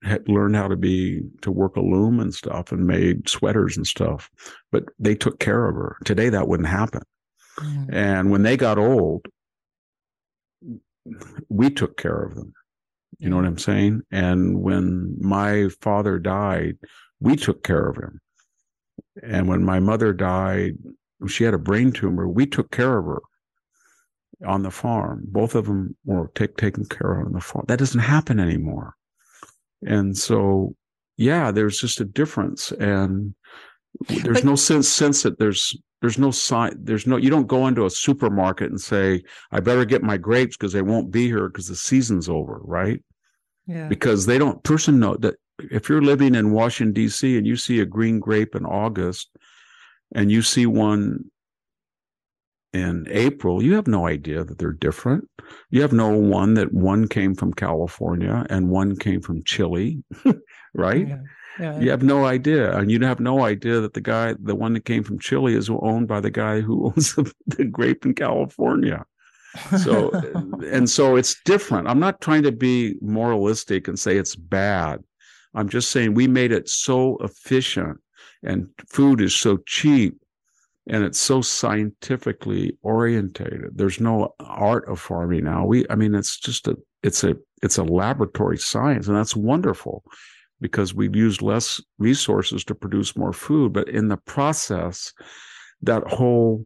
[0.03, 3.85] had learned how to be to work a loom and stuff and made sweaters and
[3.85, 4.31] stuff.
[4.71, 5.95] But they took care of her.
[6.03, 7.03] Today that wouldn't happen.
[7.59, 7.93] Mm.
[7.93, 9.27] and when they got old
[11.49, 12.53] we took care of them.
[13.19, 14.01] You know what I'm saying?
[14.11, 16.77] And when my father died,
[17.19, 18.19] we took care of him.
[19.23, 20.73] And when my mother died,
[21.27, 23.21] she had a brain tumor, we took care of her
[24.45, 25.23] on the farm.
[25.27, 27.65] Both of them were take, taken care of on the farm.
[27.67, 28.95] That doesn't happen anymore.
[29.81, 30.75] And so,
[31.15, 32.71] yeah, there's just a difference.
[32.73, 33.33] And
[34.09, 37.67] there's but, no sense sense that there's there's no sign there's no you don't go
[37.67, 41.47] into a supermarket and say i better get my grapes because they won't be here
[41.47, 43.01] because the season's over right?
[43.67, 43.87] Yeah.
[43.87, 47.79] Because they don't person know that if you're living in washington d.c and you see
[47.79, 49.29] a green grape in august
[50.13, 51.25] and you see one
[52.73, 55.27] in april you have no idea that they're different.
[55.69, 60.03] You have no one that one came from california and one came from chile
[60.75, 61.07] right?
[61.07, 61.19] Yeah.
[61.59, 61.79] Yeah.
[61.79, 64.85] You have no idea, and you have no idea that the guy, the one that
[64.85, 69.05] came from Chile, is owned by the guy who owns the, the grape in California.
[69.81, 70.11] So,
[70.71, 71.87] and so it's different.
[71.87, 75.03] I'm not trying to be moralistic and say it's bad.
[75.53, 77.99] I'm just saying we made it so efficient,
[78.43, 80.17] and food is so cheap,
[80.87, 83.77] and it's so scientifically orientated.
[83.77, 85.65] There's no art of farming now.
[85.65, 90.03] We, I mean, it's just a, it's a, it's a laboratory science, and that's wonderful
[90.61, 93.73] because we've used less resources to produce more food.
[93.73, 95.13] But in the process,
[95.81, 96.65] that whole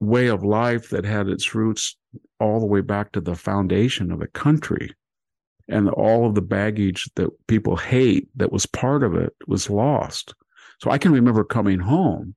[0.00, 1.96] way of life that had its roots
[2.40, 4.90] all the way back to the foundation of the country
[5.68, 10.34] and all of the baggage that people hate that was part of it was lost.
[10.80, 12.34] So I can remember coming home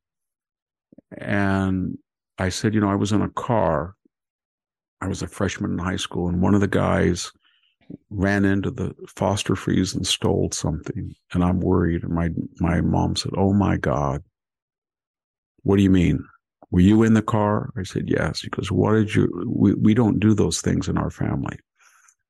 [1.17, 1.97] and
[2.37, 3.95] I said, you know, I was in a car.
[5.01, 7.31] I was a freshman in high school, and one of the guys
[8.09, 12.03] ran into the Foster freeze and stole something, and I'm worried.
[12.03, 12.29] And my
[12.59, 14.23] my mom said, "Oh my God,
[15.63, 16.23] what do you mean?
[16.71, 19.29] Were you in the car?" I said, "Yes." He goes, "What did you?
[19.47, 21.57] We we don't do those things in our family."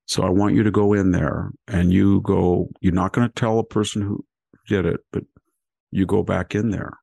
[0.05, 2.69] So I want you to go in there and you go.
[2.81, 4.25] You're not going to tell a person who
[4.67, 5.23] did it, but
[5.91, 6.93] you go back in there.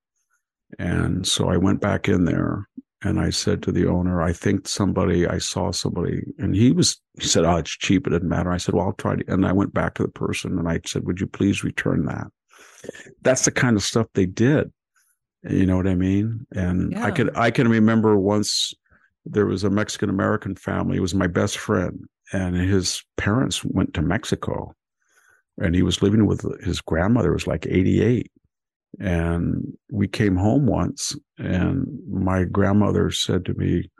[0.78, 2.68] And so I went back in there
[3.04, 7.00] and I said to the owner, I think somebody, I saw somebody, and he was,
[7.20, 8.06] he said, Oh, it's cheap.
[8.06, 8.50] It doesn't matter.
[8.50, 9.24] I said, Well, I'll try to.
[9.32, 12.28] And I went back to the person and I said, Would you please return that?
[13.22, 14.72] That's the kind of stuff they did.
[15.42, 16.46] You know what I mean?
[16.52, 17.04] And yeah.
[17.04, 18.72] I could, I can remember once
[19.26, 20.96] there was a Mexican American family.
[20.96, 24.74] It was my best friend, and his parents went to Mexico,
[25.58, 27.32] and he was living with his grandmother.
[27.32, 28.30] Was like eighty eight,
[29.00, 33.90] and we came home once, and my grandmother said to me,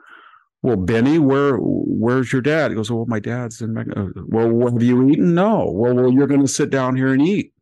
[0.61, 4.71] "Well, Benny, where where's your dad?" He goes, "Well, my dad's in Mexico." Uh, well,
[4.71, 5.33] have you eaten?
[5.33, 5.71] No.
[5.71, 7.53] Well, well, you're going to sit down here and eat.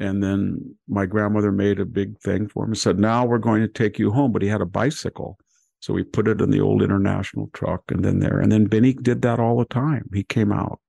[0.00, 3.62] And then my grandmother made a big thing for him and said, "Now we're going
[3.62, 5.38] to take you home." But he had a bicycle,
[5.80, 8.40] so we put it in the old international truck, and then there.
[8.40, 10.10] And then Benny did that all the time.
[10.12, 10.80] He came out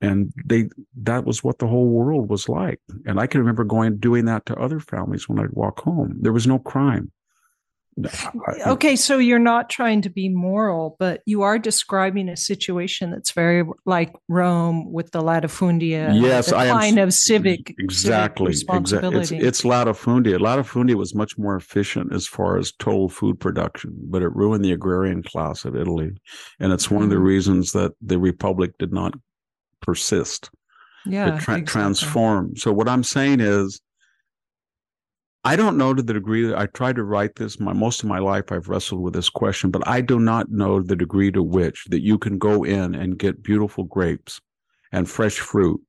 [0.00, 3.96] and they that was what the whole world was like and i can remember going
[3.98, 7.10] doing that to other families when i'd walk home there was no crime
[8.66, 13.32] okay so you're not trying to be moral but you are describing a situation that's
[13.32, 18.76] very like rome with the latifundia yes i am of civic exactly civic.
[18.76, 19.18] Exactly.
[19.18, 24.22] It's, it's latifundia latifundia was much more efficient as far as total food production but
[24.22, 26.12] it ruined the agrarian class of italy
[26.60, 27.24] and it's one of the mm-hmm.
[27.24, 29.14] reasons that the republic did not
[29.80, 30.50] persist.
[31.06, 31.64] Yeah, to tra- exactly.
[31.64, 32.56] transform.
[32.56, 33.80] So what I'm saying is,
[35.44, 37.58] I don't know to the degree that I tried to write this.
[37.58, 40.82] My most of my life, I've wrestled with this question, but I do not know
[40.82, 44.40] the degree to which that you can go in and get beautiful grapes
[44.92, 45.80] and fresh fruit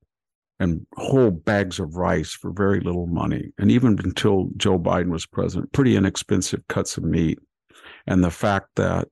[0.59, 3.51] and whole bags of rice for very little money.
[3.57, 7.39] And even until Joe Biden was president, pretty inexpensive cuts of meat.
[8.07, 9.07] And the fact that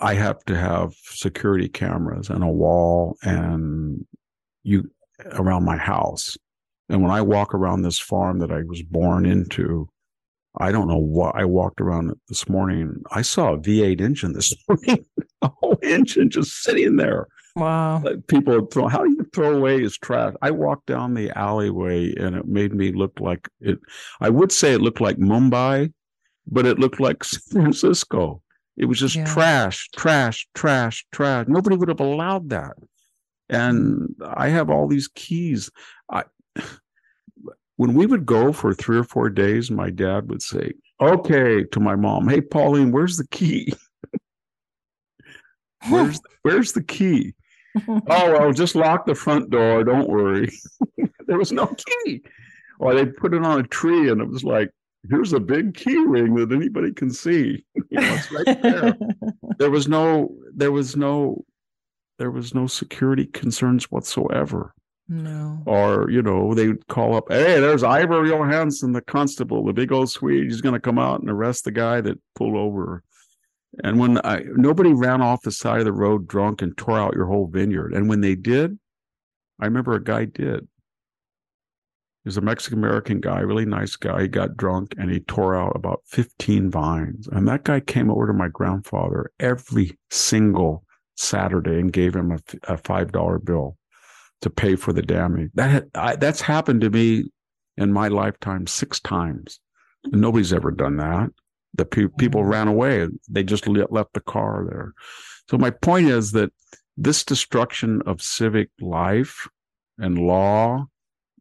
[0.00, 4.04] I have to have security cameras and a wall and
[4.62, 4.90] you
[5.32, 6.36] around my house.
[6.88, 9.88] And when I walk around this farm that I was born into,
[10.58, 13.02] I don't know what I walked around this morning.
[13.12, 15.04] I saw a V8 engine this morning,
[15.42, 17.26] a whole engine just sitting there.
[17.56, 18.02] Wow.
[18.02, 20.34] Like people throw, how do you throw away his trash?
[20.42, 23.78] I walked down the alleyway and it made me look like it.
[24.20, 25.92] I would say it looked like Mumbai,
[26.46, 28.42] but it looked like San Francisco
[28.78, 29.24] It was just Yeah.
[29.24, 31.46] trash, trash, trash, trash.
[31.48, 32.76] Nobody would have allowed that.
[33.50, 35.70] And I have all these keys.
[36.10, 36.24] I
[37.76, 41.80] when we would go for three or four days, my dad would say, Okay, to
[41.80, 43.72] my mom, hey Pauline, where's the key?
[45.88, 47.34] Where's where's the key?
[47.88, 49.84] oh well, just lock the front door.
[49.84, 50.50] Don't worry.
[51.26, 51.72] there was no
[52.04, 52.22] key.
[52.80, 54.70] Or they put it on a tree, and it was like,
[55.08, 57.64] here's a big key ring that anybody can see.
[57.74, 58.96] you know, it's right there.
[59.58, 61.44] there was no, there was no,
[62.18, 64.74] there was no security concerns whatsoever.
[65.08, 65.62] no.
[65.66, 70.10] Or you know, they call up, hey, there's Ivor Johansson, the constable, the big old
[70.10, 70.44] Swede.
[70.44, 73.02] He's going to come out and arrest the guy that pulled over.
[73.84, 77.14] And when I nobody ran off the side of the road drunk and tore out
[77.14, 77.92] your whole vineyard.
[77.92, 78.78] And when they did,
[79.60, 80.66] I remember a guy did.
[82.28, 84.20] He was a Mexican American guy, really nice guy.
[84.20, 87.26] He got drunk and he tore out about 15 vines.
[87.26, 90.84] And that guy came over to my grandfather every single
[91.16, 93.78] Saturday and gave him a, a five dollar bill
[94.42, 95.52] to pay for the damage.
[95.54, 97.30] That had, I, that's happened to me
[97.78, 99.58] in my lifetime six times.
[100.04, 101.30] And nobody's ever done that.
[101.72, 102.50] The pe- people mm.
[102.50, 103.08] ran away.
[103.30, 104.92] They just le- left the car there.
[105.48, 106.52] So my point is that
[106.94, 109.48] this destruction of civic life
[109.96, 110.88] and law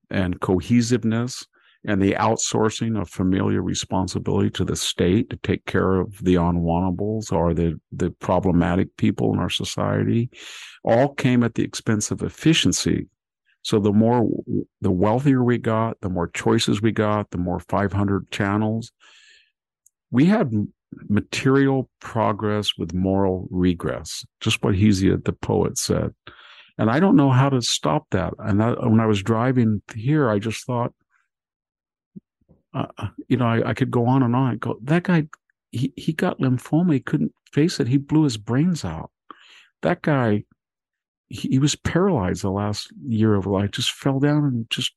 [0.10, 1.46] and cohesiveness
[1.86, 7.32] and the outsourcing of familial responsibility to the state to take care of the unwantables
[7.32, 10.30] or the, the problematic people in our society
[10.84, 13.08] all came at the expense of efficiency.
[13.62, 14.28] So the more,
[14.82, 18.92] the wealthier we got, the more choices we got, the more 500 channels.
[20.12, 20.52] We had
[21.10, 26.14] material progress with moral regress, just what Hesiod the poet said.
[26.78, 28.34] And I don't know how to stop that.
[28.38, 30.94] And that, when I was driving here, I just thought,
[32.74, 32.86] uh,
[33.28, 34.52] you know, I, I could go on and on.
[34.52, 35.28] I go, that guy,
[35.72, 36.94] he, he got lymphoma.
[36.94, 37.88] He couldn't face it.
[37.88, 39.10] He blew his brains out.
[39.82, 40.44] That guy,
[41.30, 44.94] he, he was paralyzed the last year of life, just fell down and just,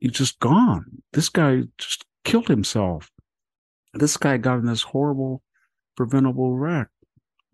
[0.00, 1.02] he's just gone.
[1.12, 3.10] This guy just killed himself.
[3.94, 5.42] This guy got in this horrible,
[5.96, 6.88] preventable wreck.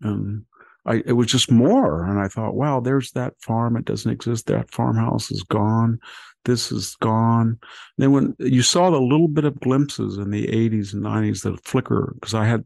[0.01, 0.45] And
[0.89, 2.03] I, it was just more.
[2.03, 3.77] And I thought, wow, there's that farm.
[3.77, 4.47] It doesn't exist.
[4.47, 5.99] That farmhouse is gone.
[6.45, 7.59] This is gone.
[7.97, 11.63] Then when you saw the little bit of glimpses in the 80s and 90s that
[11.63, 12.65] flicker, because I had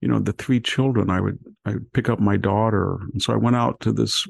[0.00, 2.98] you know, the three children, I would, I would pick up my daughter.
[3.12, 4.26] And so I went out to this,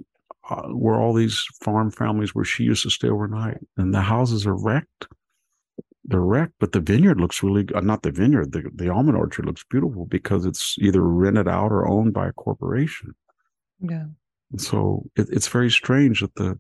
[0.49, 4.47] uh, where all these farm families where she used to stay overnight and the houses
[4.47, 5.09] are wrecked.
[6.07, 9.47] They're wrecked, but the vineyard looks really, uh, not the vineyard, the, the almond orchard
[9.47, 13.15] looks beautiful because it's either rented out or owned by a corporation.
[13.81, 14.07] Yeah.
[14.51, 16.59] And so it, it's very strange that the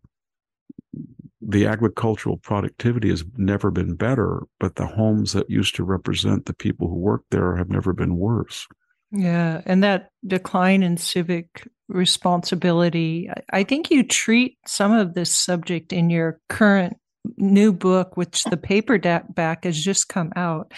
[1.47, 6.55] the agricultural productivity has never been better, but the homes that used to represent the
[6.55, 8.66] people who worked there have never been worse.
[9.12, 9.61] Yeah.
[9.66, 16.09] And that decline in civic responsibility, I think you treat some of this subject in
[16.09, 16.97] your current
[17.37, 20.72] new book, which the paperback has just come out,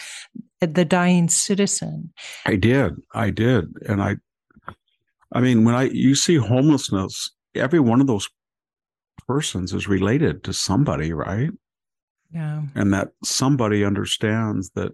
[0.61, 2.13] The Dying Citizen.
[2.45, 4.17] I did, I did, and I,
[5.33, 8.29] I mean, when I you see homelessness, every one of those
[9.27, 11.51] persons is related to somebody, right?
[12.33, 12.63] Yeah.
[12.75, 14.93] And that somebody understands that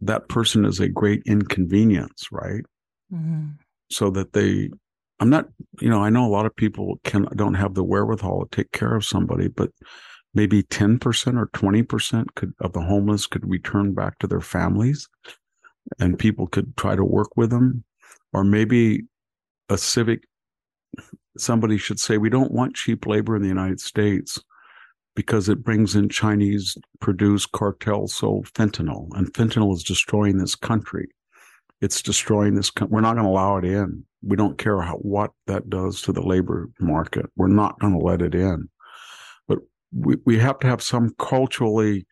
[0.00, 2.64] that person is a great inconvenience, right?
[3.12, 3.54] Mhm.
[3.88, 4.68] so that they
[5.20, 5.46] i'm not
[5.80, 8.72] you know i know a lot of people can don't have the wherewithal to take
[8.72, 9.70] care of somebody but
[10.36, 15.08] maybe 10% or 20% could of the homeless could return back to their families
[15.98, 17.82] and people could try to work with them
[18.32, 19.02] or maybe
[19.68, 20.24] a civic
[21.38, 24.40] somebody should say we don't want cheap labor in the united states
[25.14, 31.08] because it brings in chinese produced cartel sold fentanyl and fentanyl is destroying this country
[31.80, 32.70] it's destroying this.
[32.70, 34.04] co- We're not going to allow it in.
[34.22, 37.26] We don't care how, what that does to the labor market.
[37.36, 38.68] We're not going to let it in.
[39.96, 42.06] We, we have to have some culturally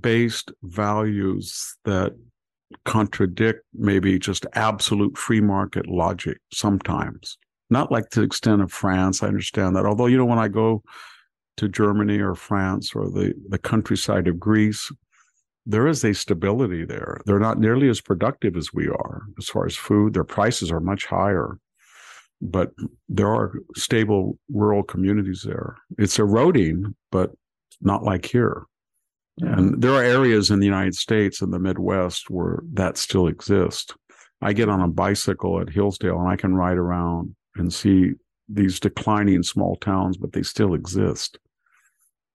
[0.00, 2.14] based values that
[2.84, 7.36] contradict maybe just absolute free market logic sometimes.
[7.68, 9.22] Not like to the extent of France.
[9.22, 9.86] I understand that.
[9.86, 10.82] Although, you know, when I go
[11.56, 14.90] to Germany or France or the, the countryside of Greece,
[15.66, 17.20] there is a stability there.
[17.26, 20.14] They're not nearly as productive as we are as far as food.
[20.14, 21.58] Their prices are much higher,
[22.40, 22.72] but
[23.08, 25.76] there are stable rural communities there.
[25.98, 27.30] It's eroding, but
[27.80, 28.66] not like here.
[29.38, 33.94] And there are areas in the United States in the Midwest where that still exists.
[34.42, 38.12] I get on a bicycle at Hillsdale and I can ride around and see
[38.48, 41.38] these declining small towns, but they still exist.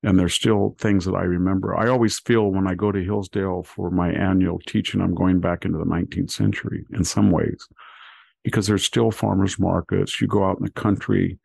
[0.03, 1.76] And there's still things that I remember.
[1.76, 5.66] I always feel when I go to Hillsdale for my annual teaching, I'm going back
[5.66, 7.68] into the 19th century in some ways,
[8.45, 10.21] because there's still farmers markets.
[10.21, 11.39] You go out in the country,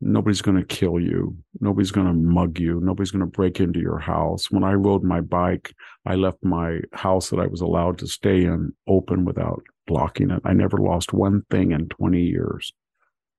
[0.00, 1.36] nobody's going to kill you.
[1.60, 2.80] Nobody's going to mug you.
[2.82, 4.50] Nobody's going to break into your house.
[4.50, 5.72] When I rode my bike,
[6.04, 10.42] I left my house that I was allowed to stay in open without locking it.
[10.44, 12.72] I never lost one thing in 20 years,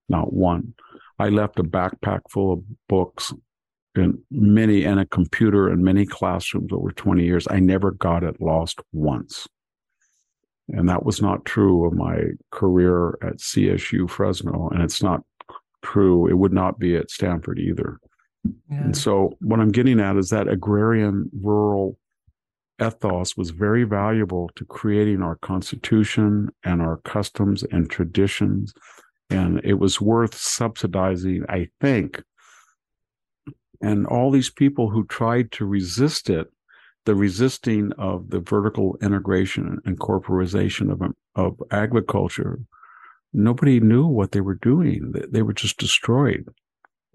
[0.08, 0.74] not one.
[1.20, 3.34] I left a backpack full of books
[3.94, 7.46] and many and a computer in many classrooms over 20 years.
[7.52, 9.50] I never got it lost once.
[10.70, 12.18] And that was not true of my
[12.52, 14.70] career at CSU Fresno.
[14.70, 15.22] And it's not
[15.82, 16.28] true.
[16.28, 17.98] It would not be at Stanford either.
[18.70, 18.84] Yeah.
[18.84, 21.98] And so what I'm getting at is that agrarian rural
[22.82, 28.74] ethos was very valuable to creating our constitution and our customs and traditions.
[29.30, 32.24] And it was worth subsidizing, I think.
[33.82, 36.48] And all these people who tried to resist it,
[37.06, 41.02] the resisting of the vertical integration and corporization of,
[41.36, 42.60] of agriculture,
[43.34, 45.14] nobody knew what they were doing.
[45.30, 46.46] They were just destroyed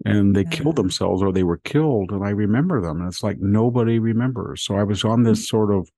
[0.05, 0.49] and they yeah.
[0.49, 4.63] killed themselves or they were killed and i remember them and it's like nobody remembers
[4.63, 5.57] so i was on this mm-hmm.
[5.57, 5.89] sort of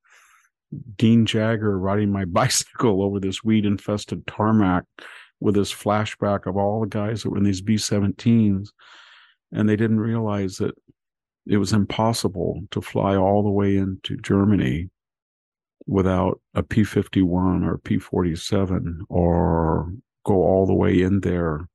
[0.98, 4.84] dean jagger riding my bicycle over this weed infested tarmac
[5.40, 8.70] with this flashback of all the guys that were in these b-17s
[9.52, 10.76] and they didn't realize that
[11.50, 14.90] it was impossible to fly all the way into germany
[15.88, 19.92] without a p-51 or p-47 or
[20.24, 21.68] go all the way in there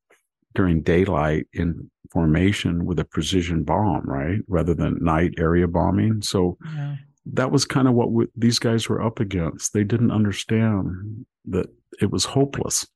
[0.55, 4.39] during daylight in formation with a precision bomb, right?
[4.47, 6.23] Rather than night area bombing.
[6.23, 6.95] So yeah.
[7.27, 9.73] that was kind of what we, these guys were up against.
[9.73, 11.67] They didn't understand that
[12.01, 12.87] it was hopeless,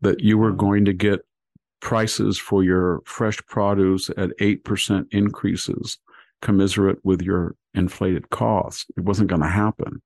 [0.00, 1.26] that you were going to get
[1.80, 5.98] prices for your fresh produce at 8% increases
[6.42, 8.86] commiserate with your inflated costs.
[8.96, 10.02] It wasn't going to happen.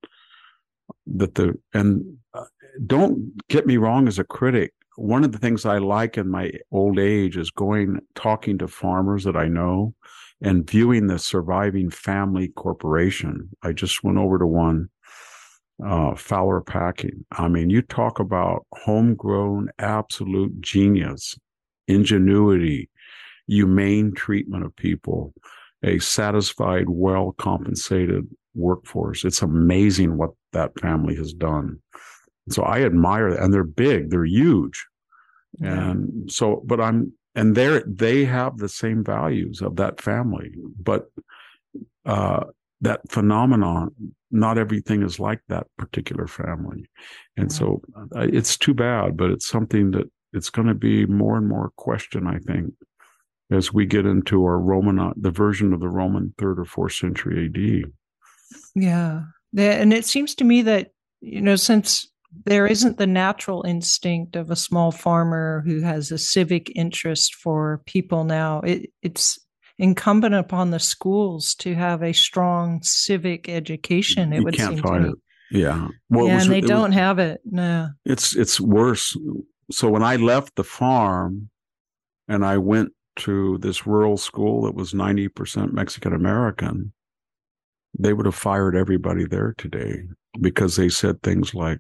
[1.07, 2.45] That the, and uh,
[2.87, 6.53] don't get me wrong as a critic, one of the things I like in my
[6.71, 9.95] old age is going talking to farmers that I know
[10.41, 13.51] and viewing the surviving family corporation.
[13.63, 14.89] I just went over to one,
[15.85, 17.25] uh, Fowler Packing.
[17.33, 21.39] I mean, you talk about homegrown, absolute genius,
[21.89, 22.91] ingenuity,
[23.47, 25.35] humane treatment of people,
[25.83, 29.25] a satisfied, well compensated workforce.
[29.25, 31.79] It's amazing what that family has done.
[32.49, 33.43] So I admire that.
[33.43, 34.87] And they're big, they're huge.
[35.61, 40.53] And so, but I'm, and they're, they have the same values of that family,
[40.83, 41.07] but,
[42.05, 42.45] uh,
[42.83, 43.91] that phenomenon,
[44.31, 46.85] not everything is like that particular family.
[47.39, 47.81] And so
[48.15, 51.73] uh, it's too bad, but it's something that it's going to be more and more
[51.77, 52.75] question, I think,
[53.51, 56.95] as we get into our Roman, uh, the version of the Roman third or fourth
[56.95, 57.91] century AD.
[58.75, 59.23] Yeah.
[59.57, 62.09] And it seems to me that, you know, since
[62.45, 67.83] there isn't the natural instinct of a small farmer who has a civic interest for
[67.87, 68.61] people now.
[68.61, 69.39] It, it's
[69.79, 74.33] incumbent upon the schools to have a strong civic education.
[74.33, 75.09] It you would seem to me.
[75.09, 75.15] it.
[75.51, 75.89] Yeah.
[76.11, 77.41] Well, yeah, was, and they don't was, have it.
[77.45, 77.91] No.
[78.05, 79.17] It's it's worse.
[79.71, 81.51] So when I left the farm
[82.29, 86.93] and I went to this rural school that was 90% Mexican American,
[87.99, 90.03] they would have fired everybody there today
[90.41, 91.79] because they said things like,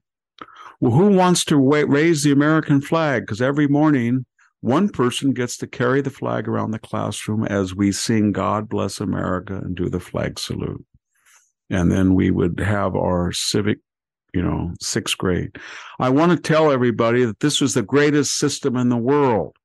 [0.80, 3.22] well, who wants to raise the American flag?
[3.22, 4.26] Because every morning,
[4.60, 9.00] one person gets to carry the flag around the classroom as we sing God Bless
[9.00, 10.84] America and do the flag salute.
[11.70, 13.78] And then we would have our civic,
[14.34, 15.56] you know, sixth grade.
[15.98, 19.56] I want to tell everybody that this was the greatest system in the world.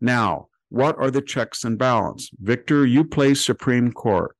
[0.00, 2.30] Now, what are the checks and balance?
[2.40, 4.36] Victor, you play Supreme Court.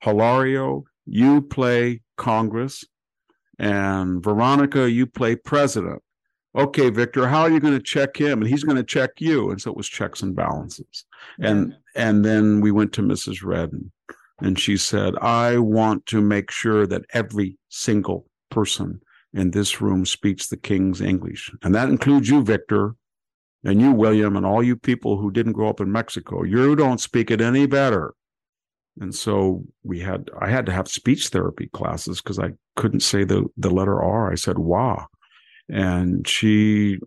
[0.00, 2.84] Hilario, you play Congress
[3.58, 6.02] and Veronica, you play president.
[6.56, 8.40] Okay, Victor, how are you going to check him?
[8.40, 9.50] And he's going to check you.
[9.50, 11.04] And so it was checks and balances.
[11.40, 13.44] And and then we went to Mrs.
[13.44, 13.92] Redden
[14.40, 19.00] and she said, I want to make sure that every single person
[19.34, 21.52] in this room speaks the king's English.
[21.62, 22.94] And that includes you, Victor,
[23.64, 26.42] and you, William, and all you people who didn't grow up in Mexico.
[26.44, 28.14] You don't speak it any better.
[29.00, 33.24] And so we had I had to have speech therapy classes because I couldn't say
[33.24, 34.32] the the letter R.
[34.32, 35.06] I said wah.
[35.68, 36.98] And she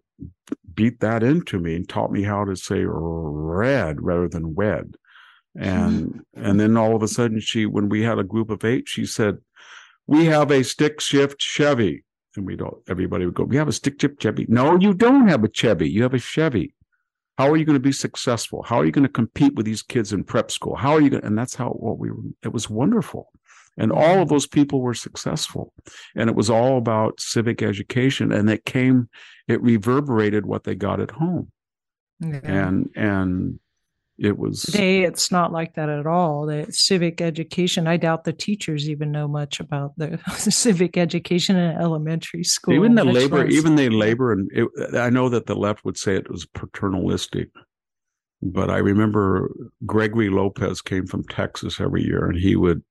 [0.74, 4.96] beat that into me and taught me how to say red rather than wed.
[5.58, 8.88] And and then all of a sudden she when we had a group of eight,
[8.88, 9.40] she said,
[10.08, 12.04] We have a stick shift Chevy.
[12.36, 14.46] And we don't everybody would go, We have a stick chip Chevy.
[14.48, 16.74] No, you don't have a Chevy, you have a Chevy.
[17.38, 18.62] How are you going to be successful?
[18.62, 20.76] How are you going to compete with these kids in prep school?
[20.76, 21.24] How are you going?
[21.26, 22.22] And that's how what we were.
[22.44, 23.32] It was wonderful,
[23.78, 25.74] and all of those people were successful,
[26.16, 29.10] and it was all about civic education, and it came,
[29.48, 31.52] it reverberated what they got at home,
[32.20, 32.42] Yeah.
[32.44, 33.60] and and
[34.22, 36.46] it was Today, it's not like that at all.
[36.46, 41.76] The civic education, I doubt the teachers even know much about the civic education in
[41.78, 42.76] elementary school.
[42.76, 46.16] even the labor even the labor and it, i know that the left would say
[46.16, 47.50] it was paternalistic
[48.42, 49.52] but i remember
[49.86, 52.82] gregory lopez came from texas every year and he would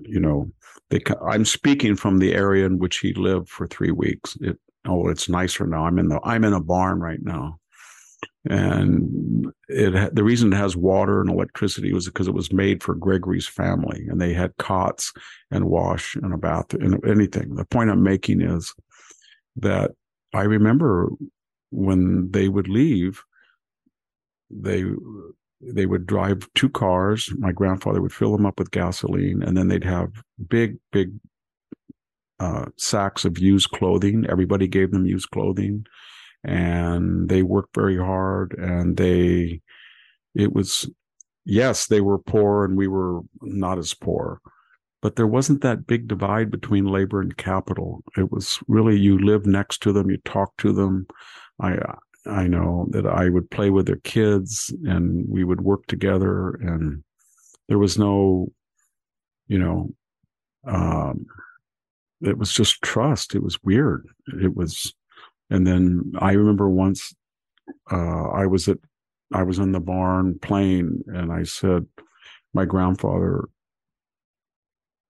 [0.00, 0.50] you know
[0.90, 5.08] they i'm speaking from the area in which he lived for three weeks it oh
[5.08, 7.58] it's nicer now i'm in the i'm in a barn right now
[8.48, 12.94] and it the reason it has water and electricity was because it was made for
[12.94, 15.12] Gregory's family, and they had cots
[15.50, 17.54] and wash and a bath and anything.
[17.54, 18.74] The point I'm making is
[19.56, 19.92] that
[20.34, 21.08] I remember
[21.70, 23.22] when they would leave,
[24.50, 24.84] they
[25.60, 27.32] they would drive two cars.
[27.38, 31.12] My grandfather would fill them up with gasoline, and then they'd have big, big
[32.40, 34.26] uh, sacks of used clothing.
[34.28, 35.86] Everybody gave them used clothing,
[36.44, 38.54] and they worked very hard.
[38.58, 39.60] And they,
[40.34, 40.88] it was,
[41.44, 44.40] yes, they were poor, and we were not as poor,
[45.02, 48.02] but there wasn't that big divide between labor and capital.
[48.16, 51.06] It was really you lived next to them, you talked to them.
[51.60, 51.78] I
[52.26, 57.04] I know that I would play with their kids, and we would work together, and
[57.68, 58.50] there was no,
[59.46, 59.94] you know,
[60.66, 61.26] um,
[62.22, 63.34] it was just trust.
[63.34, 64.06] It was weird.
[64.42, 64.94] It was,
[65.50, 67.14] and then I remember once
[67.90, 68.78] uh, I was at,
[69.32, 71.86] I was in the barn playing, and I said,
[72.52, 73.48] my grandfather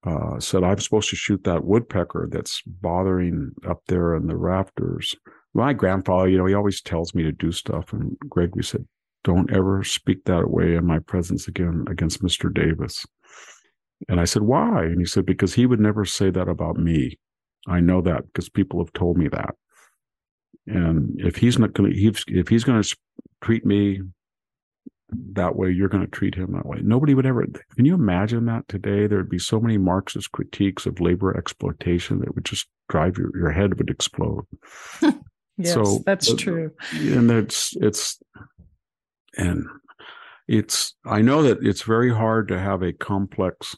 [0.05, 5.15] uh, said, I'm supposed to shoot that woodpecker that's bothering up there in the rafters.
[5.53, 7.93] My grandfather, you know, he always tells me to do stuff.
[7.93, 8.85] And Gregory said,
[9.23, 12.53] Don't ever speak that way in my presence again against Mr.
[12.53, 13.05] Davis.
[14.09, 14.83] And I said, Why?
[14.83, 17.17] And he said, Because he would never say that about me.
[17.67, 19.55] I know that because people have told me that.
[20.67, 22.97] And if he's not going to, if he's going to
[23.41, 24.01] treat me
[25.33, 26.79] that way, you're going to treat him that way.
[26.81, 27.45] Nobody would ever.
[27.75, 29.07] Can you imagine that today?
[29.07, 33.51] There'd be so many Marxist critiques of labor exploitation that would just drive your your
[33.51, 34.45] head would explode.
[35.57, 36.71] Yes, So, that's uh, true.
[36.91, 38.21] and it's it's
[39.37, 39.65] and
[40.49, 43.75] it's i know that it's very hard to have a complex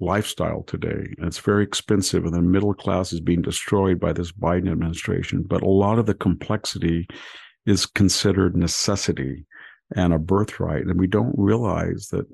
[0.00, 4.32] lifestyle today and it's very expensive and the middle class is being destroyed by this
[4.32, 7.06] biden administration but a lot of the complexity
[7.66, 9.44] is considered necessity
[9.94, 12.26] and a birthright and we don't realize that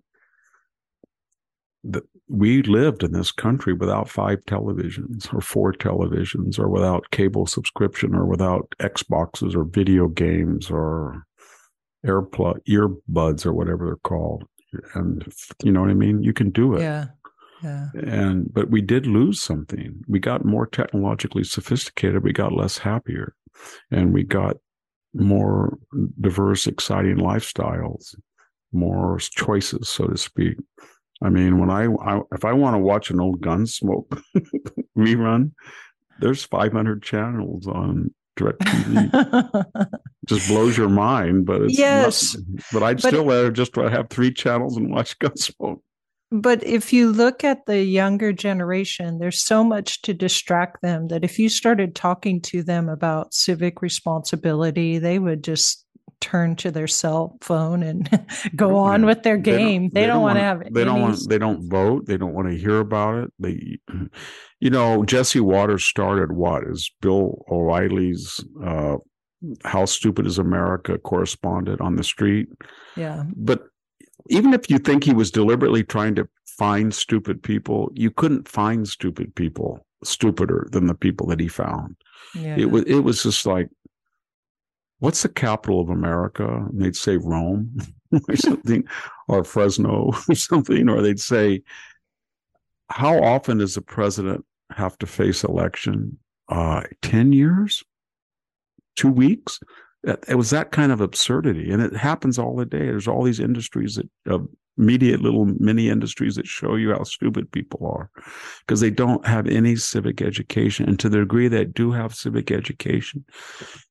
[1.82, 7.46] that we lived in this country without five televisions or four televisions or without cable
[7.46, 11.24] subscription or without Xboxes or video games or
[12.04, 14.44] airplug earbuds or whatever they're called.
[14.94, 15.24] And
[15.62, 16.22] you know what I mean?
[16.22, 16.80] You can do it.
[16.80, 17.06] Yeah.
[17.62, 17.88] Yeah.
[17.94, 20.02] And but we did lose something.
[20.06, 23.34] We got more technologically sophisticated, we got less happier,
[23.90, 24.56] and we got
[25.14, 25.78] more
[26.20, 28.14] diverse, exciting lifestyles,
[28.72, 30.56] more choices, so to speak.
[31.22, 34.20] I mean, when I, I if I want to watch an old Gunsmoke
[34.98, 35.52] rerun,
[36.20, 39.86] there's 500 channels on DirecTV.
[40.26, 42.34] just blows your mind, but it's Yes.
[42.36, 45.80] not- but I'd But- still rather just have three channels and watch Gunsmoke.
[46.32, 51.22] But if you look at the younger generation, there's so much to distract them that
[51.24, 55.84] if you started talking to them about civic responsibility, they would just
[56.20, 58.08] turn to their cell phone and
[58.56, 59.06] go on Yeah.
[59.06, 59.90] with their game.
[59.92, 61.28] They, don't, want to have They don't want.
[61.28, 62.06] They don't vote.
[62.06, 63.32] They don't want to hear about it.
[63.38, 63.78] They,
[64.60, 68.96] you know, Jesse Watters started what is Bill O'Reilly's uh,
[69.64, 72.48] "How Stupid Is America" correspondent on the street.
[72.96, 73.24] yeah.
[73.36, 73.64] But
[74.28, 78.88] even if you think he was deliberately trying to find stupid people, you couldn't find
[78.88, 81.96] stupid people stupider than the people that he found.
[82.34, 82.56] Yeah.
[82.58, 82.84] It was.
[82.84, 83.68] It was just like.
[84.98, 86.46] What's the capital of America?
[86.46, 87.76] And they'd say Rome
[88.28, 88.84] or something,
[89.28, 91.62] or Fresno or something, or they'd say,
[92.88, 96.18] How often does the president have to face election?
[96.48, 97.82] Uh, 10 years?
[98.94, 99.60] Two weeks?
[100.28, 101.70] It was that kind of absurdity.
[101.70, 102.78] And it happens all the day.
[102.86, 104.44] There's all these industries that, uh,
[104.78, 108.10] immediate little mini industries that show you how stupid people are
[108.66, 110.86] because they don't have any civic education.
[110.86, 113.24] And to the degree they do have civic education,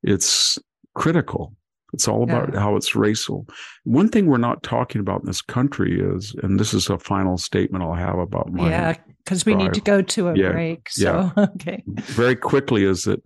[0.04, 0.60] it's
[0.94, 1.56] critical.
[1.94, 2.60] It's all about Yeah.
[2.60, 3.48] how it's racial.
[3.84, 7.38] One thing we're not talking about in this country is, and this is a final
[7.38, 8.96] statement I'll have about my yeah.
[9.24, 10.52] Because we need to go to a Yeah.
[10.52, 10.90] break.
[10.90, 11.84] So, okay.
[11.88, 13.22] very quickly is that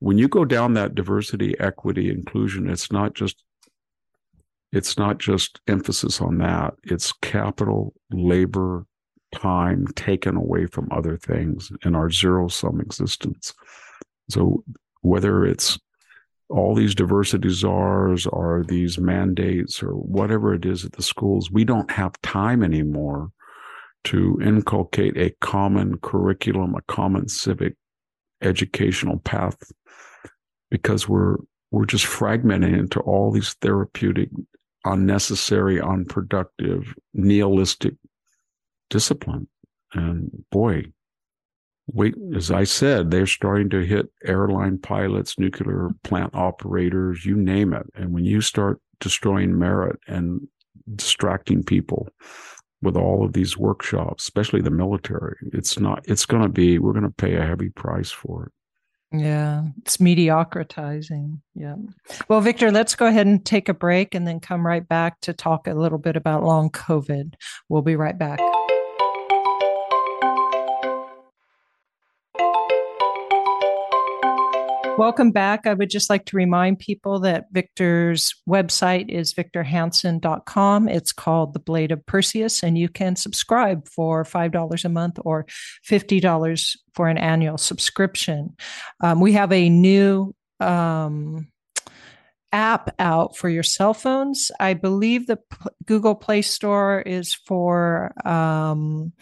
[0.00, 3.42] when you go down that diversity, equity, inclusion, it's not just
[4.72, 8.84] it's not just emphasis on that, it's capital, labor,
[9.34, 13.54] time taken away from other things in our zero sum existence.
[14.28, 14.64] So
[15.02, 15.78] whether it's
[16.48, 21.64] all these diversity czars or these mandates or whatever it is at the schools, we
[21.64, 23.30] don't have time anymore
[24.04, 27.74] to inculcate a common curriculum, a common civic
[28.42, 29.56] educational path
[30.70, 31.36] because we're
[31.70, 34.28] we're just fragmenting into all these therapeutic
[34.84, 37.94] unnecessary unproductive nihilistic
[38.88, 39.48] discipline.
[39.92, 40.84] And boy
[41.88, 47.72] wait as i said they're starting to hit airline pilots nuclear plant operators you name
[47.72, 47.86] it.
[47.94, 50.40] And when you start destroying merit and
[50.94, 52.08] distracting people
[52.82, 56.92] with all of these workshops especially the military it's not it's going to be we're
[56.92, 58.52] going to pay a heavy price for it
[59.12, 61.40] yeah, it's mediocratizing.
[61.54, 61.76] Yeah.
[62.28, 65.32] Well, Victor, let's go ahead and take a break and then come right back to
[65.32, 67.34] talk a little bit about long COVID.
[67.68, 68.40] We'll be right back.
[74.98, 75.66] Welcome back.
[75.66, 80.88] I would just like to remind people that Victor's website is victorhanson.com.
[80.88, 85.44] It's called The Blade of Perseus, and you can subscribe for $5 a month or
[85.86, 88.56] $50 for an annual subscription.
[89.04, 91.48] Um, we have a new um,
[92.50, 94.50] app out for your cell phones.
[94.58, 99.12] I believe the P- Google Play Store is for um,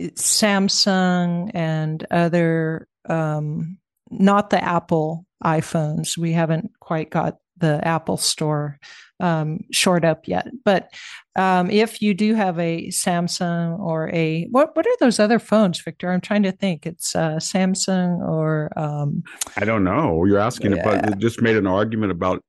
[0.00, 3.76] Samsung and other um,
[4.10, 6.16] not the Apple iPhones.
[6.16, 8.78] We haven't quite got the Apple Store
[9.20, 10.46] um, shored up yet.
[10.64, 10.92] But
[11.36, 15.80] um, if you do have a Samsung or a what what are those other phones,
[15.80, 16.10] Victor?
[16.10, 16.86] I'm trying to think.
[16.86, 19.22] It's uh, Samsung or um,
[19.56, 20.24] I don't know.
[20.24, 20.82] You're asking yeah.
[20.82, 21.10] about.
[21.10, 22.42] It just made an argument about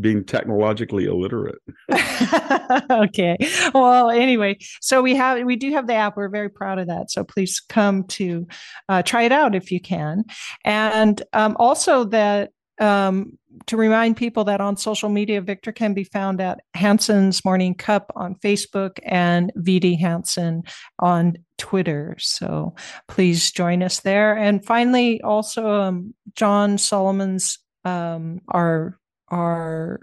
[0.00, 1.60] being technologically illiterate.
[2.90, 3.36] okay.
[3.72, 6.16] Well, anyway, so we have we do have the app.
[6.16, 7.10] We're very proud of that.
[7.10, 8.46] So please come to
[8.88, 10.24] uh, try it out if you can,
[10.64, 16.04] and um, also that um, to remind people that on social media, Victor can be
[16.04, 20.64] found at Hanson's Morning Cup on Facebook and VD Hanson
[20.98, 22.16] on Twitter.
[22.18, 22.74] So
[23.06, 24.36] please join us there.
[24.36, 30.00] And finally, also um, John Solomon's um, our are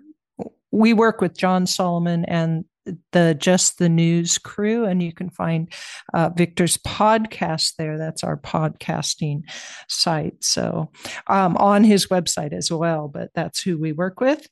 [0.71, 2.65] we work with John Solomon and
[3.11, 5.71] the Just the News crew, and you can find
[6.13, 7.97] uh, Victor's podcast there.
[7.97, 9.43] That's our podcasting
[9.87, 10.43] site.
[10.43, 10.91] So
[11.27, 14.47] um, on his website as well, but that's who we work with.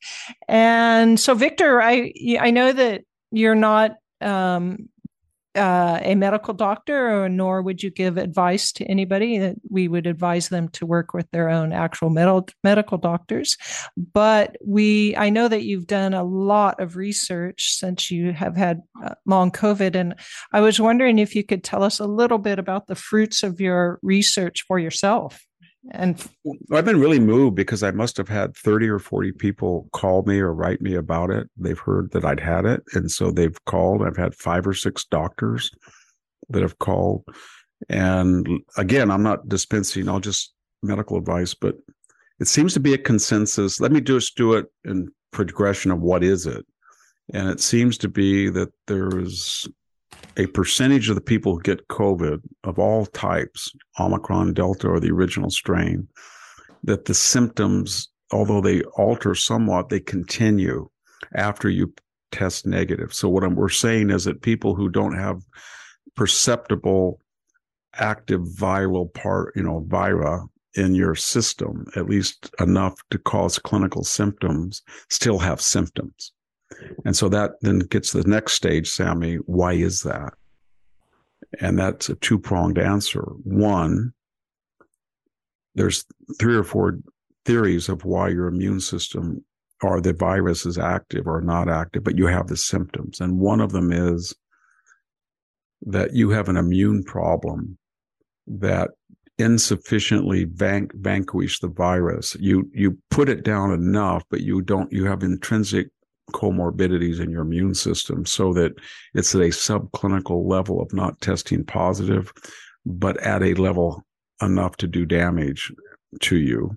[0.48, 3.02] And so, Victor, I I know that
[3.32, 4.88] you're not um,
[5.54, 9.38] uh, a medical doctor, or nor would you give advice to anybody.
[9.38, 13.56] That we would advise them to work with their own actual med- medical doctors.
[13.96, 18.82] But we, I know that you've done a lot of research since you have had
[19.04, 20.14] uh, long COVID, and
[20.52, 23.60] I was wondering if you could tell us a little bit about the fruits of
[23.60, 25.44] your research for yourself.
[25.92, 26.22] And
[26.72, 30.38] I've been really moved because I must have had 30 or 40 people call me
[30.38, 31.48] or write me about it.
[31.56, 32.82] They've heard that I'd had it.
[32.92, 34.02] And so they've called.
[34.02, 35.70] I've had five or six doctors
[36.50, 37.24] that have called.
[37.88, 40.52] And again, I'm not dispensing all just
[40.82, 41.76] medical advice, but
[42.40, 43.80] it seems to be a consensus.
[43.80, 46.66] Let me just do it in progression of what is it.
[47.32, 49.66] And it seems to be that there is
[50.36, 55.10] a percentage of the people who get COVID of all types, Omicron, Delta, or the
[55.10, 56.08] original strain,
[56.84, 60.88] that the symptoms, although they alter somewhat, they continue
[61.34, 61.92] after you
[62.32, 63.12] test negative.
[63.12, 65.42] So what I'm, we're saying is that people who don't have
[66.14, 67.20] perceptible
[67.94, 70.44] active viral part, you know, vira
[70.74, 76.32] in your system, at least enough to cause clinical symptoms, still have symptoms.
[77.04, 79.36] And so that then gets the next stage, Sami.
[79.36, 80.34] Why is that?
[81.60, 83.22] And that's a two pronged answer.
[83.42, 84.12] One,
[85.74, 86.04] there's
[86.38, 86.98] three or four
[87.44, 89.44] theories of why your immune system
[89.82, 93.20] or the virus is active or not active, but you have the symptoms.
[93.20, 94.34] And one of them is
[95.82, 97.78] that you have an immune problem
[98.46, 98.90] that
[99.38, 102.36] insufficiently van- vanquish the virus.
[102.38, 104.92] You you put it down enough, but you don't.
[104.92, 105.88] You have intrinsic
[106.30, 108.72] comorbidities in your immune system so that
[109.14, 112.32] it's at a subclinical level of not testing positive,
[112.86, 114.04] but at a level
[114.42, 115.72] enough to do damage
[116.20, 116.76] to you.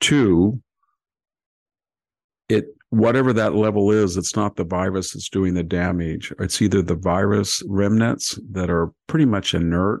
[0.00, 0.62] Two,
[2.48, 6.32] it whatever that level is, it's not the virus that's doing the damage.
[6.38, 10.00] It's either the virus remnants that are pretty much inert,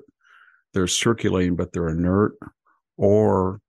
[0.72, 2.32] they're circulating, but they're inert,
[2.96, 3.60] or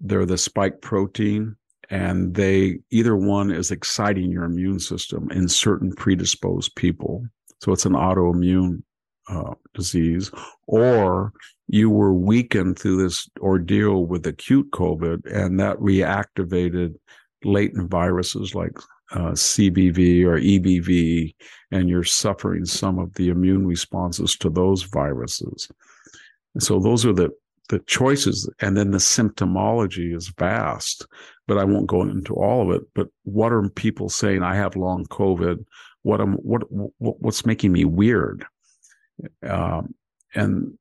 [0.00, 1.56] they're the spike protein
[1.94, 7.24] and they either one is exciting your immune system in certain predisposed people.
[7.60, 8.82] So it's an autoimmune
[9.28, 10.32] uh, disease,
[10.66, 11.32] or
[11.68, 16.96] you were weakened through this ordeal with acute COVID, and that reactivated
[17.44, 18.76] latent viruses like
[19.12, 21.32] uh, CMV or EBV,
[21.70, 25.68] and you're suffering some of the immune responses to those viruses.
[26.54, 27.30] And so those are the
[27.68, 31.06] the choices, and then the symptomology is vast.
[31.46, 32.82] But I won't go into all of it.
[32.94, 34.42] But what are people saying?
[34.42, 35.64] I have long COVID.
[36.02, 38.44] What am what, what what's making me weird?
[39.46, 39.94] Um,
[40.34, 40.78] and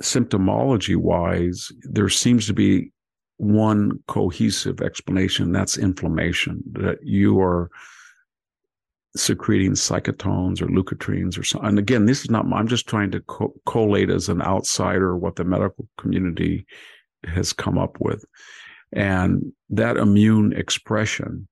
[0.00, 2.92] symptomology wise, there seems to be
[3.38, 7.70] one cohesive explanation that's inflammation that you are
[9.16, 11.68] secreting cytokines or leukotrienes or something.
[11.68, 15.36] And again, this is not, I'm just trying to co- collate as an outsider what
[15.36, 16.66] the medical community
[17.24, 18.24] has come up with.
[18.92, 21.48] And that immune expression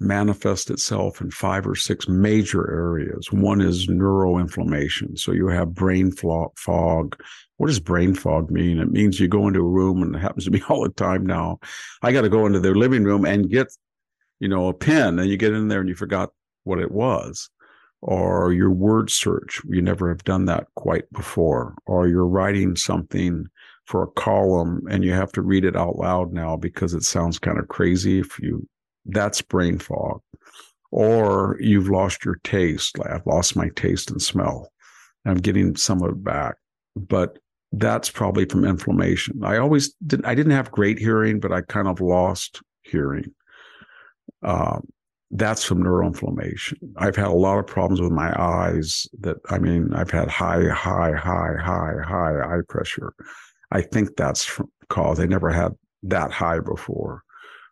[0.00, 3.30] manifests itself in five or six major areas.
[3.30, 5.18] One is neuroinflammation.
[5.18, 7.22] So you have brain fog.
[7.58, 8.78] What does brain fog mean?
[8.78, 11.24] It means you go into a room and it happens to be all the time
[11.26, 11.60] now.
[12.02, 13.68] I got to go into their living room and get,
[14.40, 16.30] you know, a pen and you get in there and you forgot
[16.64, 17.50] what it was.
[18.02, 21.74] Or your word search, you never have done that quite before.
[21.84, 23.44] Or you're writing something
[23.90, 27.40] for a column and you have to read it out loud now because it sounds
[27.40, 28.64] kind of crazy if you
[29.04, 30.20] that's brain fog.
[30.92, 32.98] Or you've lost your taste.
[32.98, 34.70] Like I've lost my taste and smell.
[35.26, 36.54] I'm getting some of it back.
[36.94, 37.38] But
[37.72, 39.40] that's probably from inflammation.
[39.42, 43.34] I always didn't I didn't have great hearing, but I kind of lost hearing.
[44.44, 44.88] Um,
[45.32, 46.78] that's from neuroinflammation.
[46.96, 50.68] I've had a lot of problems with my eyes that I mean, I've had high,
[50.68, 53.14] high, high, high, high eye pressure.
[53.70, 55.72] I think that's cause I never had
[56.02, 57.22] that high before.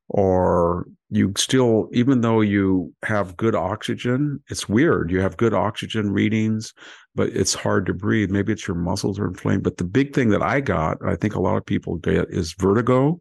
[0.09, 5.11] Or you still, even though you have good oxygen, it's weird.
[5.11, 6.73] You have good oxygen readings,
[7.15, 8.31] but it's hard to breathe.
[8.31, 9.65] Maybe it's your muscles are inflamed.
[9.65, 12.55] But the big thing that I got, I think a lot of people get, is
[12.55, 13.21] vertigo,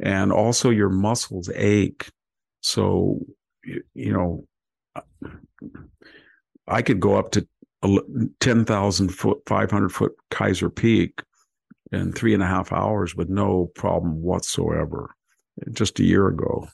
[0.00, 2.10] and also your muscles ache.
[2.60, 3.20] So,
[3.64, 4.46] you know,
[6.66, 7.46] I could go up to
[8.40, 11.22] 10,000 foot, 500 foot Kaiser Peak
[11.92, 15.14] in three and a half hours with no problem whatsoever
[15.72, 16.68] just a year ago.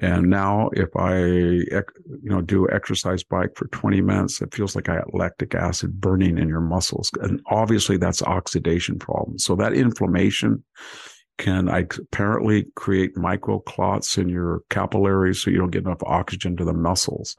[0.00, 1.84] And now, if I, you
[2.22, 6.38] know, do exercise bike for 20 minutes, it feels like I got lactic acid burning
[6.38, 7.10] in your muscles.
[7.20, 9.38] And obviously that's oxidation problem.
[9.38, 10.62] So that inflammation
[11.40, 16.74] can apparently create microclots in your capillaries so you don't get enough oxygen to the
[16.74, 17.34] muscles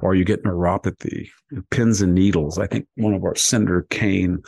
[0.00, 1.28] or you get neuropathy
[1.70, 4.42] pins and needles i think one of our senator Kaine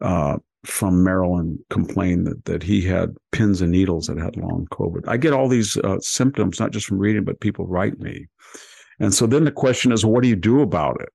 [0.00, 5.06] uh, from Maryland complained that, that he had pins and needles that had long COVID.
[5.06, 8.26] I get all these uh, symptoms, not just from reading, but people write me.
[9.00, 11.08] And so then the question is, what do you do about it?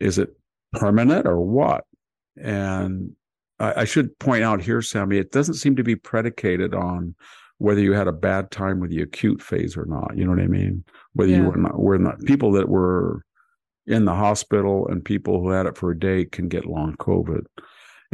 [0.00, 0.30] Is it
[0.72, 1.84] permanent or what?
[2.42, 3.12] And
[3.58, 7.14] I, I should point out here, Sami, it doesn't seem to be predicated on
[7.58, 10.16] whether you had a bad time with the acute phase or not.
[10.16, 10.84] You know what I mean?
[11.12, 11.38] Whether yeah.
[11.38, 13.22] you were not, were not people that were
[13.86, 17.44] in the hospital and people who had it for a day can get long COVID.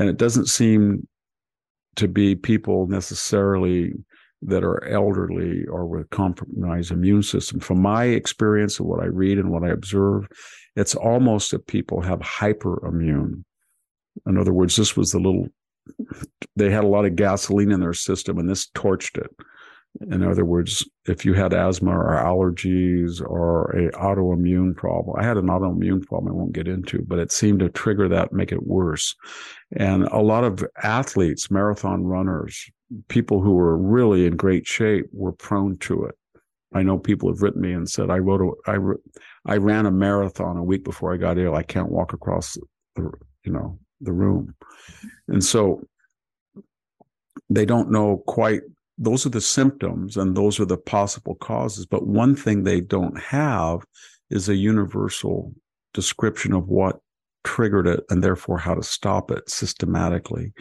[0.00, 1.06] And it doesn't seem
[1.96, 3.92] to be people necessarily
[4.40, 7.60] that are elderly or with compromised immune system.
[7.60, 10.26] From my experience and what I read and what I observe,
[10.74, 13.44] it's almost that people have hyperimmune.
[14.26, 15.48] In other words, this was the little
[16.56, 19.30] they had a lot of gasoline in their system and this torched it.
[20.00, 25.36] In other words, if you had asthma or allergies or a autoimmune problem, I had
[25.36, 28.66] an autoimmune problem I won't get into, but it seemed to trigger that, make it
[28.66, 29.16] worse.
[29.76, 32.70] And a lot of athletes, marathon runners,
[33.08, 36.14] people who were really in great shape were prone to it.
[36.72, 38.78] I know people have written me and said, I wrote a, I,
[39.52, 41.56] I ran a marathon a week before I got ill.
[41.56, 42.56] I can't walk across
[42.94, 43.10] the,
[43.44, 44.54] you know, the room.
[45.26, 45.82] And so
[47.48, 48.62] they don't know quite
[49.00, 51.86] those are the symptoms and those are the possible causes.
[51.86, 53.80] But one thing they don't have
[54.28, 55.54] is a universal
[55.94, 57.00] description of what
[57.42, 60.52] triggered it and therefore how to stop it systematically.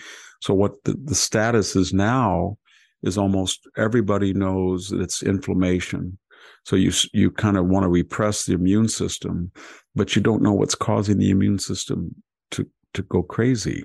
[0.42, 2.58] So what the, the status is now
[3.04, 6.18] is almost everybody knows that it's inflammation.
[6.64, 9.52] So you you kind of want to repress the immune system,
[9.96, 12.16] but you don't know what's causing the immune system
[12.52, 13.84] to to go crazy.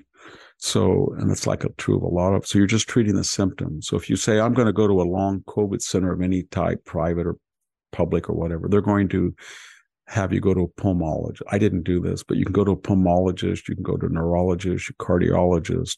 [0.57, 3.23] So, and it's like a true of a lot of, so you're just treating the
[3.23, 3.87] symptoms.
[3.87, 6.43] So if you say, I'm going to go to a long COVID center of any
[6.43, 7.37] type, private or
[7.91, 9.35] public or whatever, they're going to
[10.07, 11.41] have you go to a pulmonologist.
[11.49, 14.05] I didn't do this, but you can go to a pulmonologist, you can go to
[14.05, 15.97] a neurologist, a cardiologist,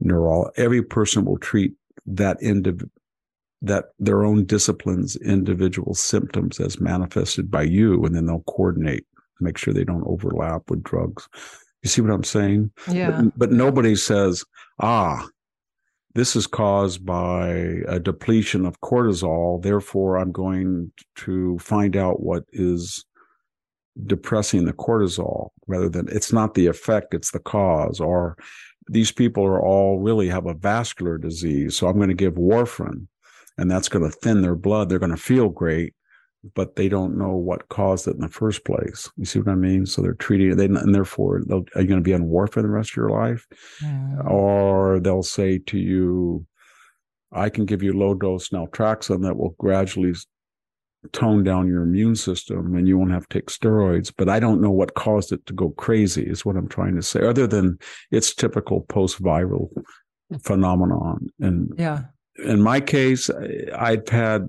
[0.00, 0.50] neuro.
[0.56, 1.72] Every person will treat
[2.06, 2.88] that indiv-
[3.62, 9.04] that their own disciplines individual symptoms as manifested by you and then they'll coordinate
[9.40, 11.28] make sure they don't overlap with drugs
[11.82, 13.22] you see what i'm saying Yeah.
[13.22, 14.44] but, but nobody says
[14.80, 15.26] ah
[16.14, 17.48] this is caused by
[17.86, 23.04] a depletion of cortisol therefore i'm going to find out what is
[24.06, 28.36] depressing the cortisol rather than it's not the effect it's the cause or
[28.90, 33.06] these people are all really have a vascular disease so i'm going to give warfarin
[33.58, 35.94] and that's going to thin their blood they're going to feel great
[36.54, 39.10] but they don't know what caused it in the first place.
[39.16, 39.86] You see what i mean?
[39.86, 42.62] So they're treating it they, and therefore they'll, are you going to be on warfarin
[42.62, 43.46] the rest of your life?
[43.82, 44.30] Mm.
[44.30, 46.46] Or they'll say to you
[47.32, 50.14] i can give you low dose naltrexone that will gradually
[51.12, 54.12] tone down your immune system and you won't have to take steroids.
[54.16, 57.02] But i don't know what caused it to go crazy is what i'm trying to
[57.02, 57.78] say other than
[58.10, 59.68] its typical post-viral
[60.42, 61.28] phenomenon.
[61.40, 62.04] And Yeah.
[62.44, 64.48] in my case I- i'd had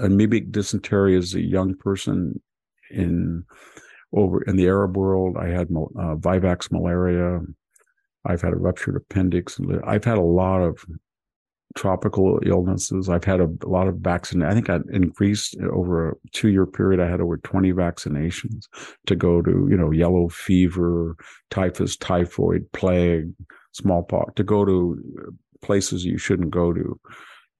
[0.00, 2.40] amoebic dysentery as a young person
[2.90, 3.44] in
[4.12, 7.40] over in the arab world i had uh, vivax malaria
[8.26, 10.84] i've had a ruptured appendix i've had a lot of
[11.74, 13.08] tropical illnesses.
[13.08, 14.42] I've had a, a lot of vaccine.
[14.42, 17.00] I think I increased over a two year period.
[17.00, 18.66] I had over 20 vaccinations
[19.06, 21.16] to go to, you know, yellow fever,
[21.50, 23.32] typhus, typhoid, plague,
[23.72, 25.02] smallpox, to go to
[25.62, 27.00] places you shouldn't go to.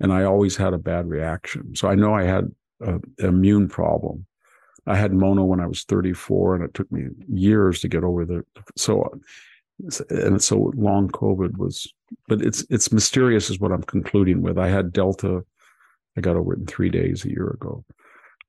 [0.02, 1.74] And I always had a bad reaction.
[1.74, 2.50] So I know I had
[2.80, 4.26] an immune problem.
[4.86, 8.26] I had mono when I was 34 and it took me years to get over
[8.26, 8.44] the,
[8.76, 9.08] so,
[10.10, 11.92] and so long COVID was
[12.28, 15.42] but it's it's mysterious is what i'm concluding with i had delta
[16.16, 17.84] i got over it in three days a year ago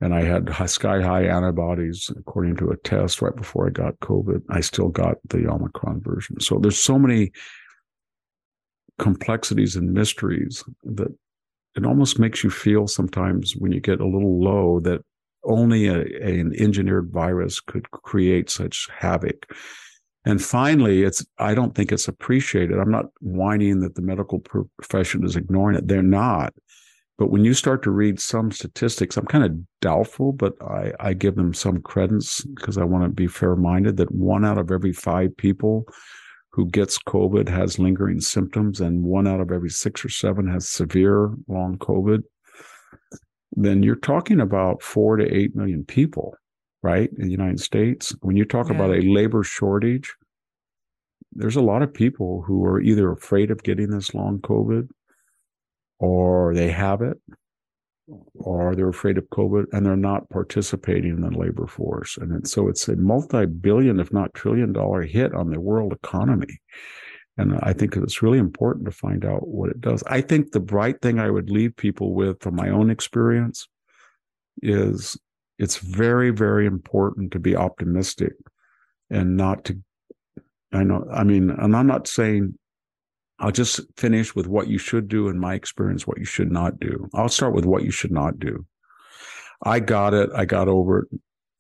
[0.02, 4.42] and i had sky high antibodies according to a test right before i got covid
[4.50, 7.32] i still got the omicron version so there's so many
[9.00, 11.14] complexities and mysteries that
[11.76, 15.02] it almost makes you feel sometimes when you get a little low that
[15.46, 19.46] only a, an engineered virus could create such havoc
[20.26, 22.80] and finally, it's I don't think it's appreciated.
[22.80, 25.88] I'm not whining that the medical profession is ignoring it.
[25.88, 26.54] They're not.
[27.18, 29.52] But when you start to read some statistics, I'm kind of
[29.82, 33.98] doubtful, but I, I give them some credence because I want to be fair minded
[33.98, 35.86] that one out of every five people
[36.54, 40.70] who gets COVID has lingering symptoms, and one out of every six or seven has
[40.70, 42.24] severe long COVID.
[43.56, 46.36] Then you're talking about four to eight million people
[46.84, 48.76] right in the united states when you talk yeah.
[48.76, 50.14] about a labor shortage
[51.32, 54.88] there's a lot of people who are either afraid of getting this long covid
[56.00, 57.18] or they have it
[58.36, 62.18] or they're afraid of covid and they're not participating in the labor force.
[62.18, 66.60] And it, so it's a multi-billion if not trillion dollar hit on the world economy.
[67.38, 70.04] And i think it's really important to find out what it does.
[70.04, 73.68] I think the bright thing i would leave people with from my own experience
[74.62, 75.18] is
[75.58, 78.34] it's very very important to be optimistic
[79.10, 79.80] and not to
[80.72, 82.58] i know i mean and i'm not saying
[83.40, 86.80] i'll just finish with what you should do in my experience what you should not
[86.80, 88.66] do i'll start with what you should not do
[89.64, 91.08] i got it i got over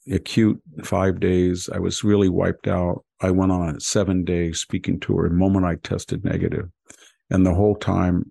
[0.05, 4.51] it acute five days i was really wiped out i went on a seven day
[4.51, 6.69] speaking tour the moment i tested negative
[7.29, 8.29] and the whole time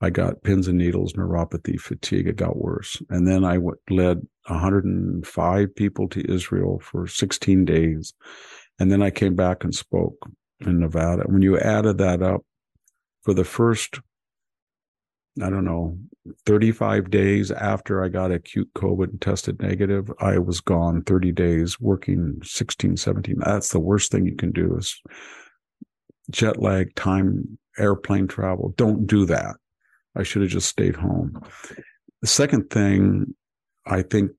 [0.00, 2.28] I got pins and needles, neuropathy, fatigue.
[2.28, 3.00] It got worse.
[3.08, 8.12] And then I w- led 105 people to Israel for 16 days.
[8.78, 10.18] And then I came back and spoke
[10.60, 11.22] in Nevada.
[11.26, 12.44] When you added that up
[13.26, 13.98] for the first,
[15.42, 15.98] I don't know,
[16.46, 21.80] 35 days after I got acute COVID and tested negative, I was gone 30 days
[21.80, 23.34] working 16, 17.
[23.40, 25.02] That's the worst thing you can do is
[26.30, 28.72] jet lag, time, airplane travel.
[28.76, 29.56] Don't do that.
[30.14, 31.42] I should have just stayed home.
[32.20, 33.34] The second thing,
[33.86, 34.30] I think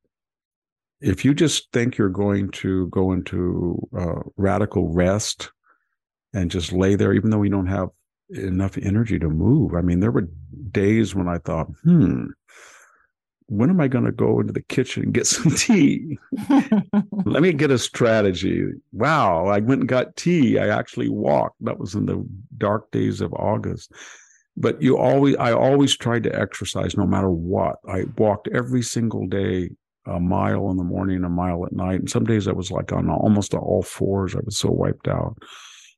[1.01, 5.51] if you just think you're going to go into uh, radical rest
[6.33, 7.89] and just lay there, even though we don't have
[8.29, 9.73] enough energy to move.
[9.73, 10.27] I mean, there were
[10.71, 12.25] days when I thought, hmm,
[13.47, 16.17] when am I going to go into the kitchen and get some tea?
[17.25, 18.65] Let me get a strategy.
[18.91, 20.59] Wow, I went and got tea.
[20.59, 21.55] I actually walked.
[21.61, 22.27] That was in the
[22.57, 23.91] dark days of August
[24.57, 29.27] but you always i always tried to exercise no matter what i walked every single
[29.27, 29.69] day
[30.07, 32.91] a mile in the morning a mile at night and some days i was like
[32.91, 35.37] on almost all fours i was so wiped out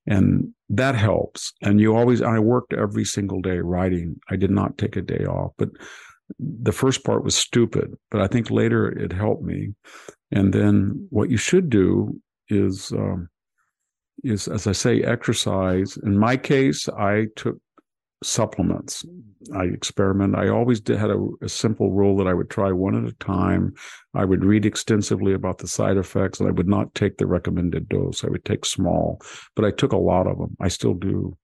[0.06, 1.54] and that helps.
[1.62, 4.20] And you always i worked every single day writing.
[4.30, 5.70] I did not take a day off but
[6.38, 9.74] the first part was stupid but i think later it helped me.
[10.32, 12.20] And then what you should do
[12.50, 13.30] is um,
[14.24, 15.98] is as i say exercise.
[16.04, 17.58] In my case i took
[18.24, 19.06] supplements.
[19.56, 20.36] I experiment.
[20.36, 23.16] I always did, had a, a, simple rule that I would try one at a
[23.16, 23.74] time.
[24.14, 27.88] I would read extensively about the side effects, and I would not take the recommended
[27.88, 28.24] dose.
[28.24, 29.22] I would take small,
[29.56, 30.58] but I took a lot of them.
[30.60, 31.38] I still do.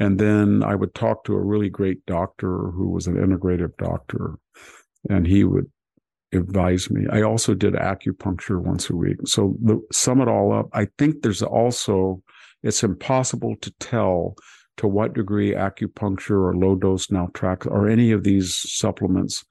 [0.00, 4.36] And then I would talk to a really great doctor who was an integrative doctor,
[5.08, 5.70] and he would
[6.32, 7.06] advise me.
[7.10, 9.16] I also did acupuncture once a week.
[9.26, 12.22] So the, sum it all up, I think there's also
[12.62, 14.34] it's impossible to tell
[14.76, 19.44] to what degree acupuncture or low dose naltrexone or any of these supplements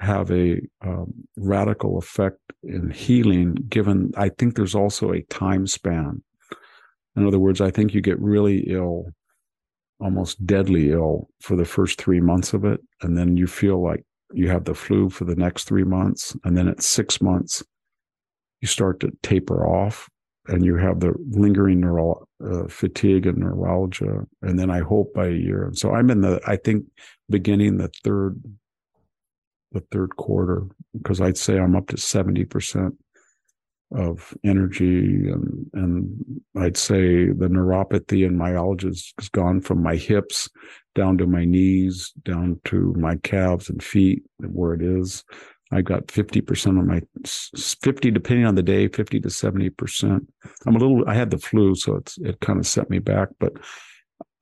[0.00, 6.22] have a um, radical effect in healing given i think there's also a time span.
[7.16, 9.06] In other words i think you get really ill
[10.00, 14.04] almost deadly ill for the first three months of it and then you feel like
[14.32, 17.62] you have the flu for the next three months and then at six months
[18.60, 20.08] you start to taper off
[20.48, 25.26] and you have the lingering neural uh, fatigue and neuralgia and then i hope by
[25.26, 25.70] a year.
[25.74, 26.84] So i'm in the i think
[27.30, 28.40] beginning the third
[29.72, 30.66] the third quarter
[30.96, 32.92] because i'd say i'm up to 70%
[33.92, 40.48] of energy and and i'd say the neuropathy and myalgia has gone from my hips
[40.94, 45.24] down to my knees down to my calves and feet where it is
[45.72, 50.26] I got 50% of my 50, depending on the day, 50 to 70%.
[50.66, 53.28] I'm a little, I had the flu, so it's, it kind of set me back,
[53.40, 53.54] but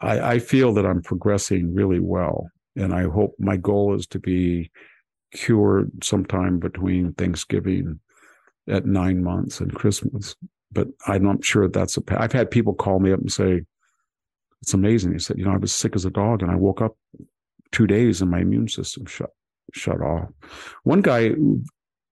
[0.01, 2.49] I, I feel that I'm progressing really well.
[2.77, 4.71] And I hope my goal is to be
[5.33, 8.01] cured sometime between Thanksgiving
[8.69, 10.35] at nine months and Christmas.
[10.73, 13.63] But I'm not sure that's a, I've had people call me up and say,
[14.61, 15.13] it's amazing.
[15.13, 16.97] He said, you know, I was sick as a dog and I woke up
[17.73, 19.31] two days and my immune system shut
[19.73, 20.29] shut off.
[20.85, 21.33] One guy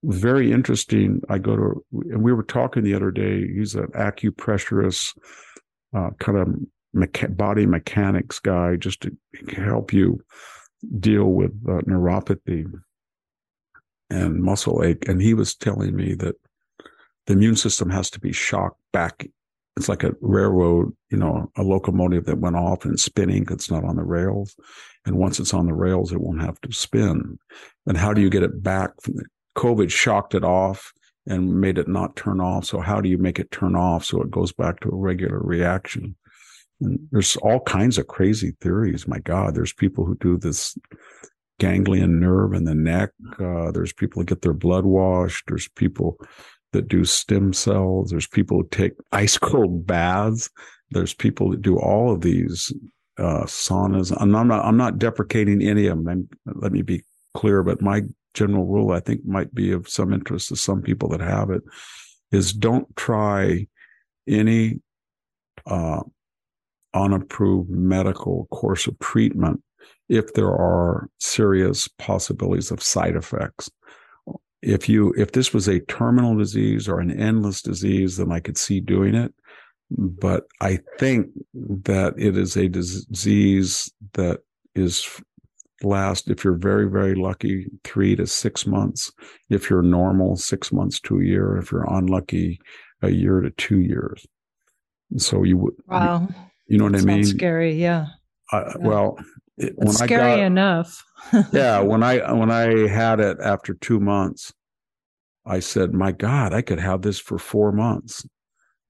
[0.03, 1.21] very interesting.
[1.29, 3.47] I go to, and we were talking the other day.
[3.47, 5.17] He's an acupressurist,
[5.95, 6.49] uh, kind of
[6.97, 9.17] mecha- body mechanics guy, just to
[9.57, 10.21] help you
[10.99, 12.67] deal with uh, neuropathy
[14.09, 15.07] and muscle ache.
[15.09, 16.37] And he was telling me that
[17.27, 19.29] the immune system has to be shocked back.
[19.77, 23.85] It's like a railroad, you know, a locomotive that went off and spinning it's not
[23.85, 24.57] on the rails.
[25.07, 27.39] And once it's on the rails, it won't have to spin.
[27.87, 28.91] And how do you get it back?
[29.57, 30.93] COVID shocked it off
[31.27, 32.65] and made it not turn off.
[32.65, 35.39] So how do you make it turn off so it goes back to a regular
[35.39, 36.17] reaction?
[36.81, 39.07] And there's all kinds of crazy theories.
[39.07, 40.77] My God, there's people who do this
[41.59, 43.11] ganglion nerve in the neck.
[43.39, 45.45] Uh, there's people that get their blood washed.
[45.47, 46.19] There's people
[46.73, 48.11] that do stem cells.
[48.11, 50.51] There's people who take ice cold baths.
[50.91, 52.73] There's people that do all of these
[53.19, 54.17] uh, saunas.
[54.19, 56.29] I'm not, I'm not deprecating any of them.
[56.47, 58.03] let me be clear, but my
[58.35, 61.63] general rule, I think, might be of some interest to some people that have it,
[62.33, 63.67] is don't try
[64.27, 64.81] any
[65.67, 66.03] uh,
[66.95, 69.63] unapproved medical course of treatment
[70.09, 73.71] if there are serious possibilities of side effects.
[74.62, 78.59] If you if this was a terminal disease or an endless disease, then I could
[78.59, 79.32] see doing it.
[79.91, 84.41] But I think that it is a disease that
[84.74, 85.09] is
[85.82, 89.11] last if you're very very lucky three to six months.
[89.49, 91.57] If you're normal six months to a year.
[91.57, 92.61] If you're unlucky
[93.03, 94.27] a year to two years.
[95.16, 96.28] So you would wow.
[96.28, 96.35] you,
[96.69, 97.24] you know what that i mean?
[97.24, 97.73] scary.
[97.73, 98.07] Yeah,
[98.53, 98.73] yeah.
[98.78, 99.19] well
[99.57, 101.05] it, when scary I got, enough
[101.53, 104.53] yeah when i when i had it after two months
[105.47, 108.27] i said my god i could have this for four months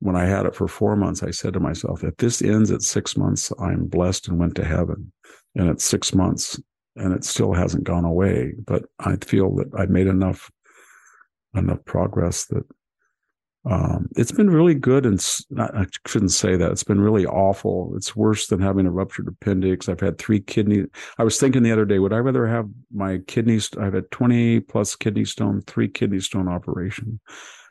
[0.01, 2.83] when I had it for four months, I said to myself, if this ends at
[2.83, 5.13] six months, I'm blessed and went to heaven.
[5.55, 6.59] And it's six months
[6.97, 8.55] and it still hasn't gone away.
[8.67, 10.51] But I feel that I've made enough
[11.55, 12.65] enough progress that
[13.67, 17.93] um, it's been really good and not, I shouldn't say that it's been really awful.
[17.95, 19.89] It's worse than having a ruptured appendix.
[19.89, 20.87] I've had three kidney.
[21.19, 23.69] I was thinking the other day, would I rather have my kidneys?
[23.79, 27.21] I've had 20 plus kidney stone, three kidney stone operation.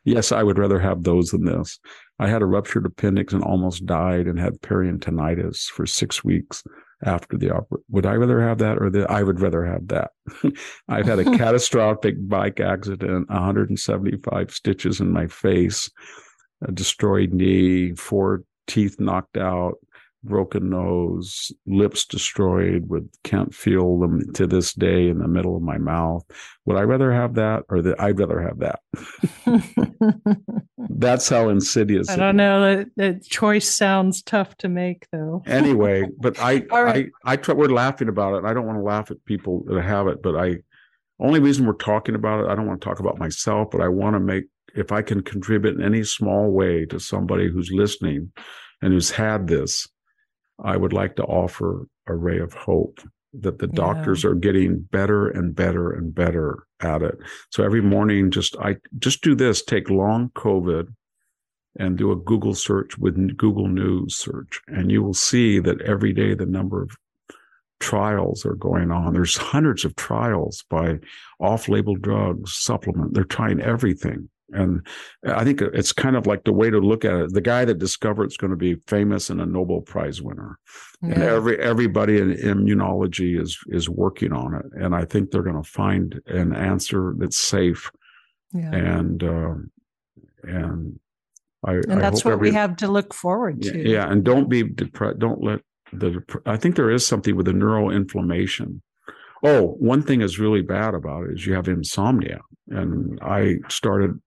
[0.05, 1.79] Yes, I would rather have those than this.
[2.19, 6.63] I had a ruptured appendix and almost died and had peritonitis for six weeks
[7.03, 7.85] after the operation.
[7.89, 9.09] Would I rather have that or that?
[9.09, 10.11] I would rather have that.
[10.89, 15.89] I've had a catastrophic bike accident, 175 stitches in my face,
[16.67, 19.75] a destroyed knee, four teeth knocked out,
[20.23, 25.61] broken nose, lips destroyed, would can't feel them to this day in the middle of
[25.61, 26.23] my mouth.
[26.65, 28.79] Would I rather have that or that I'd rather have that?
[30.77, 32.09] That's how insidious.
[32.09, 32.61] I don't know.
[32.61, 35.43] The, the choice sounds tough to make though.
[35.47, 37.09] anyway, but I, right.
[37.23, 38.45] I, I try, we're laughing about it.
[38.45, 40.57] I don't want to laugh at people that have it, but I,
[41.19, 43.89] only reason we're talking about it, I don't want to talk about myself, but I
[43.89, 48.31] want to make, if I can contribute in any small way to somebody who's listening
[48.81, 49.87] and who's had this,
[50.63, 52.99] I would like to offer a ray of hope
[53.33, 53.75] that the Yeah.
[53.75, 57.17] doctors are getting better and better and better at it.
[57.51, 60.87] So every morning, just I just do this: take long COVID
[61.77, 66.11] and do a Google search with Google News search, and you will see that every
[66.13, 66.91] day the number of
[67.79, 69.13] trials are going on.
[69.13, 70.99] There's hundreds of trials by
[71.39, 73.13] off-label drugs, supplement.
[73.13, 74.29] They're trying everything.
[74.51, 74.85] And
[75.25, 77.33] I think it's kind of like the way to look at it.
[77.33, 80.57] The guy that discovered it's going to be famous and a Nobel Prize winner
[81.01, 85.61] and every everybody in immunology is is working on it and i think they're going
[85.63, 87.89] to find an answer that's safe
[88.53, 88.73] Yeah.
[88.75, 89.53] and uh,
[90.43, 90.99] and
[91.65, 93.77] i And I that's hope what every- we have to look forward to.
[93.89, 95.61] yeah and don't be depressed don't let
[95.93, 98.81] the i think there is something with the neuroinflammation
[99.43, 104.19] oh one thing is really bad about it is you have insomnia and i started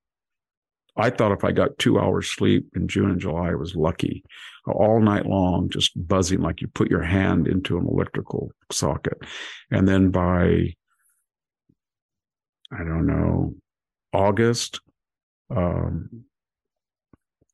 [0.96, 4.24] I thought if I got two hours sleep in June and July, I was lucky.
[4.66, 9.18] All night long, just buzzing like you put your hand into an electrical socket.
[9.70, 10.74] And then by,
[12.70, 13.54] I don't know,
[14.12, 14.80] August,
[15.50, 16.24] um,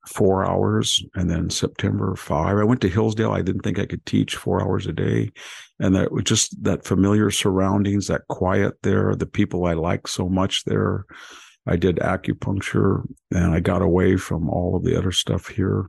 [0.09, 1.05] four hours.
[1.15, 2.57] And then September, five.
[2.57, 3.33] I went to Hillsdale.
[3.33, 5.31] I didn't think I could teach four hours a day.
[5.79, 10.29] And that was just that familiar surroundings, that quiet there, the people I like so
[10.29, 11.05] much there.
[11.69, 15.87] I did acupuncture and I got away from all of the other stuff here.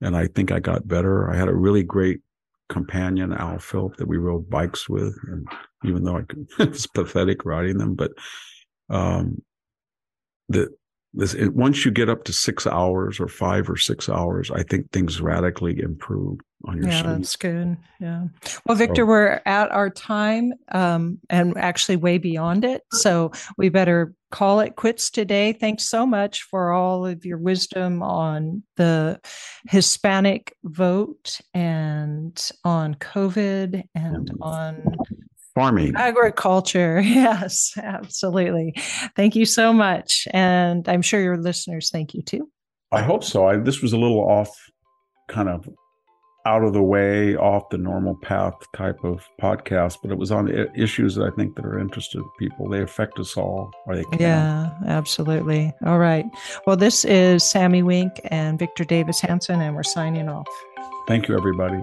[0.00, 1.30] And I think I got better.
[1.30, 2.20] I had a really great
[2.68, 5.14] companion, Al Philp, that we rode bikes with.
[5.26, 5.46] And
[5.84, 8.12] even though I could, it's pathetic riding them, but,
[8.90, 9.42] um,
[10.48, 10.68] the,
[11.14, 14.62] this, it, once you get up to six hours or five or six hours, I
[14.62, 17.16] think things radically improve on your Yeah, sleep.
[17.16, 17.76] that's good.
[18.00, 18.24] Yeah.
[18.66, 22.82] Well, Victor, So- we're at our time um, and actually way beyond it.
[22.92, 25.52] So we better call it quits today.
[25.52, 29.20] Thanks so much for all of your wisdom on the
[29.68, 34.96] Hispanic vote and on COVID and on
[35.54, 35.94] Farming.
[35.96, 37.00] agriculture.
[37.04, 38.74] Yes, absolutely.
[39.16, 40.28] Thank you so much.
[40.32, 42.50] And I'm sure your listeners thank you too.
[42.92, 43.46] I hope so.
[43.48, 44.50] I, this was a little off,
[45.28, 45.68] kind of
[46.46, 50.48] out of the way, off the normal path type of podcast, but it was on
[50.74, 52.68] issues that I think that are interested people.
[52.68, 54.18] They affect us all, or they can.
[54.20, 55.72] Yeah, absolutely.
[55.84, 56.24] All right.
[56.66, 60.48] Well, this is Sami Winc and Victor Davis Hanson, and we're signing off.
[61.06, 61.82] Thank you, everybody.